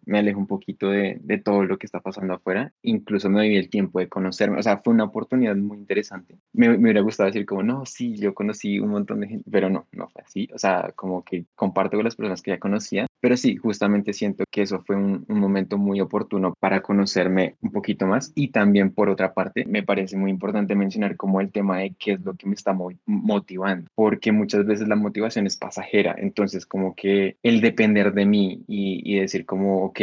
me 0.06 0.18
alejo 0.18 0.38
un 0.38 0.46
poquito 0.46 0.90
de, 0.90 1.18
de 1.20 1.38
todo 1.38 1.64
lo 1.64 1.78
que 1.78 1.86
está 1.86 2.00
pasando 2.00 2.34
afuera. 2.34 2.72
Incluso 2.82 3.28
me 3.28 3.42
di 3.44 3.56
el 3.56 3.70
tiempo 3.70 3.98
de 3.98 4.08
conocerme. 4.08 4.58
O 4.58 4.62
sea, 4.62 4.78
fue 4.78 4.92
una 4.94 5.04
oportunidad 5.04 5.56
muy 5.56 5.78
interesante. 5.78 6.38
Me, 6.52 6.68
me 6.68 6.76
hubiera 6.76 7.00
gustado 7.00 7.28
decir 7.28 7.46
como, 7.46 7.62
no, 7.62 7.86
sí, 7.86 8.16
yo 8.16 8.34
conocí 8.34 8.78
un 8.78 8.90
montón 8.90 9.20
de 9.20 9.28
gente, 9.28 9.50
pero 9.50 9.70
no, 9.70 9.86
no 9.92 10.08
fue 10.08 10.22
así. 10.22 10.48
O 10.54 10.58
sea, 10.58 10.92
como 10.94 11.24
que 11.24 11.44
comparto 11.54 11.96
con 11.96 12.04
las 12.04 12.16
personas 12.16 12.42
que 12.42 12.52
ya 12.52 12.58
conocía, 12.58 13.06
pero 13.22 13.36
sí, 13.36 13.56
justamente 13.56 14.12
siento 14.12 14.42
que 14.50 14.62
eso 14.62 14.82
fue 14.84 14.96
un, 14.96 15.24
momento 15.28 15.78
muy 15.78 16.00
oportuno 16.00 16.54
para 16.58 16.82
conocerme 16.82 17.56
un 17.62 17.70
poquito 17.70 18.04
más. 18.06 18.32
Y 18.34 18.48
también, 18.48 18.92
por 18.92 19.08
otra 19.08 19.32
parte, 19.32 19.64
me 19.64 19.84
parece 19.84 20.16
muy 20.16 20.30
importante 20.30 20.74
mencionar 20.74 21.16
como 21.16 21.40
el 21.40 21.52
tema 21.52 21.78
de 21.78 21.94
qué 21.98 22.14
es 22.14 22.20
lo 22.22 22.34
que 22.34 22.48
me 22.48 22.54
está 22.54 22.72
mo- 22.72 22.90
motivando, 23.06 23.88
porque 23.94 24.32
muchas 24.32 24.66
veces 24.66 24.88
la 24.88 24.96
motivación 24.96 25.46
es 25.46 25.56
pasajera. 25.56 26.16
Entonces, 26.18 26.66
como 26.66 26.96
que 26.96 27.36
el 27.44 27.60
depender 27.60 28.12
de 28.12 28.26
mí 28.26 28.64
y, 28.66 29.18
decir 29.20 29.46
como, 29.46 29.84
ok, 29.84 30.00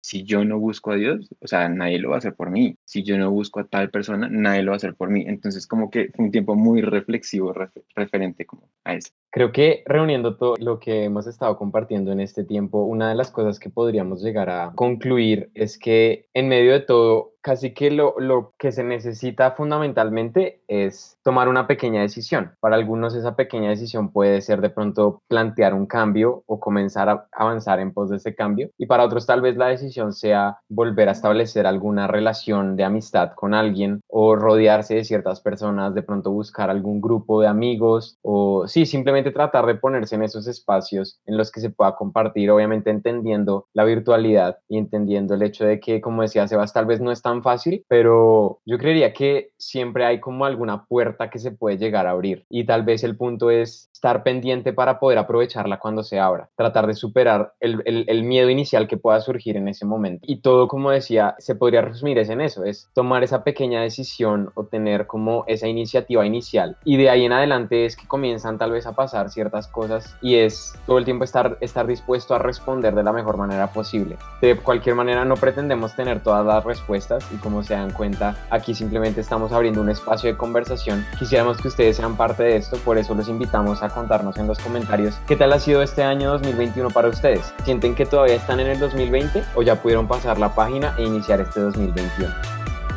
si 0.00 0.22
yo 0.24 0.44
no 0.44 0.58
busco 0.58 0.92
a 0.92 0.96
Dios, 0.96 1.28
o 1.40 1.46
sea, 1.48 1.68
nadie 1.68 1.98
lo 1.98 2.10
va 2.10 2.16
a 2.16 2.18
hacer 2.18 2.34
por 2.34 2.50
mí. 2.50 2.76
Si 2.84 3.02
yo 3.02 3.18
no 3.18 3.30
busco 3.32 3.60
a 3.60 3.66
tal 3.66 3.90
persona, 3.90 4.28
nadie 4.30 4.62
lo 4.62 4.70
va 4.70 4.76
a 4.76 4.78
hacer 4.78 4.94
por 4.94 5.10
mí. 5.10 5.24
Entonces, 5.26 5.66
como 5.66 5.90
que 5.90 6.10
fue 6.14 6.24
un 6.26 6.30
tiempo 6.30 6.54
muy 6.54 6.80
reflexivo 6.82 7.52
refer- 7.52 7.84
referente 7.94 8.46
como 8.46 8.70
a 8.84 8.94
eso. 8.94 9.10
Creo 9.32 9.52
que 9.52 9.84
reuniendo 9.86 10.36
todo 10.36 10.56
lo 10.58 10.80
que 10.80 11.04
hemos 11.04 11.28
estado 11.28 11.56
compartiendo 11.56 12.10
en 12.10 12.18
este 12.18 12.42
tiempo, 12.42 12.82
una 12.82 13.08
de 13.08 13.14
las 13.14 13.30
cosas 13.30 13.60
que 13.60 13.70
podríamos 13.70 14.22
llegar 14.22 14.50
a 14.50 14.72
concluir 14.74 15.50
es 15.54 15.78
que 15.78 16.26
en 16.34 16.48
medio 16.48 16.72
de 16.72 16.80
todo, 16.80 17.34
casi 17.40 17.72
que 17.72 17.90
lo, 17.90 18.16
lo 18.18 18.52
que 18.58 18.72
se 18.72 18.82
necesita 18.82 19.52
fundamentalmente 19.52 20.60
es 20.66 21.16
tomar 21.22 21.48
una 21.48 21.66
pequeña 21.66 22.00
decisión. 22.00 22.52
Para 22.60 22.74
algunos 22.74 23.14
esa 23.14 23.36
pequeña 23.36 23.70
decisión 23.70 24.10
puede 24.12 24.40
ser 24.40 24.60
de 24.60 24.70
pronto 24.70 25.22
plantear 25.28 25.74
un 25.74 25.86
cambio 25.86 26.42
o 26.46 26.58
comenzar 26.58 27.08
a 27.08 27.26
avanzar 27.32 27.78
en 27.80 27.92
pos 27.92 28.10
de 28.10 28.16
ese 28.16 28.34
cambio. 28.34 28.70
Y 28.78 28.86
para 28.86 29.04
otros 29.04 29.26
tal 29.26 29.40
vez 29.40 29.56
la 29.56 29.68
decisión 29.68 30.12
sea 30.12 30.58
volver 30.68 31.08
a 31.08 31.12
establecer 31.12 31.66
alguna 31.66 32.08
relación 32.08 32.76
de 32.76 32.84
amistad 32.84 33.32
con 33.34 33.54
alguien 33.54 34.00
o 34.08 34.34
rodearse 34.34 34.96
de 34.96 35.04
ciertas 35.04 35.40
personas, 35.40 35.94
de 35.94 36.02
pronto 36.02 36.32
buscar 36.32 36.68
algún 36.68 37.00
grupo 37.00 37.40
de 37.40 37.46
amigos 37.46 38.18
o 38.22 38.66
sí, 38.66 38.86
simplemente 38.86 39.19
tratar 39.22 39.66
de 39.66 39.74
ponerse 39.74 40.14
en 40.14 40.22
esos 40.22 40.46
espacios 40.46 41.20
en 41.26 41.36
los 41.36 41.50
que 41.50 41.60
se 41.60 41.70
pueda 41.70 41.94
compartir, 41.96 42.50
obviamente 42.50 42.90
entendiendo 42.90 43.66
la 43.74 43.84
virtualidad 43.84 44.58
y 44.68 44.78
entendiendo 44.78 45.34
el 45.34 45.42
hecho 45.42 45.64
de 45.64 45.80
que, 45.80 46.00
como 46.00 46.22
decía 46.22 46.48
Sebas, 46.48 46.72
tal 46.72 46.86
vez 46.86 47.00
no 47.00 47.12
es 47.12 47.22
tan 47.22 47.42
fácil, 47.42 47.84
pero 47.88 48.60
yo 48.64 48.78
creería 48.78 49.12
que 49.12 49.50
siempre 49.58 50.04
hay 50.04 50.20
como 50.20 50.44
alguna 50.44 50.84
puerta 50.84 51.30
que 51.30 51.38
se 51.38 51.52
puede 51.52 51.78
llegar 51.78 52.06
a 52.06 52.10
abrir 52.10 52.46
y 52.48 52.64
tal 52.64 52.82
vez 52.84 53.04
el 53.04 53.16
punto 53.16 53.50
es 53.50 53.90
estar 53.92 54.22
pendiente 54.22 54.72
para 54.72 54.98
poder 54.98 55.18
aprovecharla 55.18 55.78
cuando 55.78 56.02
se 56.02 56.18
abra, 56.18 56.48
tratar 56.56 56.86
de 56.86 56.94
superar 56.94 57.52
el, 57.60 57.82
el, 57.84 58.04
el 58.08 58.24
miedo 58.24 58.48
inicial 58.48 58.88
que 58.88 58.96
pueda 58.96 59.20
surgir 59.20 59.56
en 59.56 59.68
ese 59.68 59.84
momento. 59.84 60.24
Y 60.26 60.40
todo, 60.40 60.68
como 60.68 60.90
decía, 60.90 61.34
se 61.38 61.54
podría 61.54 61.82
resumir 61.82 62.18
es 62.18 62.30
en 62.30 62.40
eso, 62.40 62.64
es 62.64 62.88
tomar 62.94 63.22
esa 63.22 63.44
pequeña 63.44 63.82
decisión 63.82 64.50
o 64.54 64.64
tener 64.64 65.06
como 65.06 65.44
esa 65.46 65.68
iniciativa 65.68 66.24
inicial. 66.24 66.76
Y 66.84 66.96
de 66.96 67.10
ahí 67.10 67.24
en 67.24 67.32
adelante 67.32 67.84
es 67.84 67.96
que 67.96 68.06
comienzan 68.06 68.58
tal 68.58 68.72
vez 68.72 68.86
a 68.86 68.94
pasar 69.10 69.28
ciertas 69.30 69.66
cosas 69.66 70.14
y 70.22 70.36
es 70.36 70.74
todo 70.86 70.98
el 70.98 71.04
tiempo 71.04 71.24
estar, 71.24 71.58
estar 71.60 71.86
dispuesto 71.86 72.34
a 72.34 72.38
responder 72.38 72.94
de 72.94 73.02
la 73.02 73.12
mejor 73.12 73.36
manera 73.36 73.66
posible. 73.72 74.16
De 74.40 74.56
cualquier 74.56 74.94
manera 74.94 75.24
no 75.24 75.34
pretendemos 75.34 75.96
tener 75.96 76.22
todas 76.22 76.46
las 76.46 76.62
respuestas 76.62 77.26
y 77.32 77.36
como 77.38 77.64
se 77.64 77.74
dan 77.74 77.90
cuenta, 77.90 78.36
aquí 78.50 78.72
simplemente 78.72 79.20
estamos 79.20 79.50
abriendo 79.50 79.80
un 79.80 79.90
espacio 79.90 80.30
de 80.30 80.36
conversación. 80.36 81.04
Quisiéramos 81.18 81.60
que 81.60 81.68
ustedes 81.68 81.96
sean 81.96 82.16
parte 82.16 82.44
de 82.44 82.56
esto, 82.56 82.76
por 82.78 82.98
eso 82.98 83.14
los 83.14 83.28
invitamos 83.28 83.82
a 83.82 83.88
contarnos 83.88 84.36
en 84.38 84.46
los 84.46 84.58
comentarios 84.60 85.18
qué 85.26 85.36
tal 85.36 85.52
ha 85.52 85.58
sido 85.58 85.82
este 85.82 86.04
año 86.04 86.30
2021 86.30 86.90
para 86.90 87.08
ustedes. 87.08 87.52
¿Sienten 87.64 87.96
que 87.96 88.06
todavía 88.06 88.36
están 88.36 88.60
en 88.60 88.68
el 88.68 88.78
2020 88.78 89.42
o 89.56 89.62
ya 89.62 89.74
pudieron 89.82 90.06
pasar 90.06 90.38
la 90.38 90.54
página 90.54 90.94
e 90.98 91.02
iniciar 91.02 91.40
este 91.40 91.60
2021? 91.60 92.32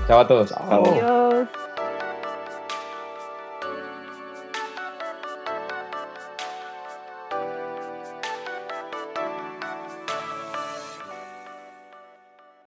Chao 0.07 0.19
a 0.19 0.27
todos. 0.27 0.49
Chao. 0.49 0.83
Adiós. 0.85 1.62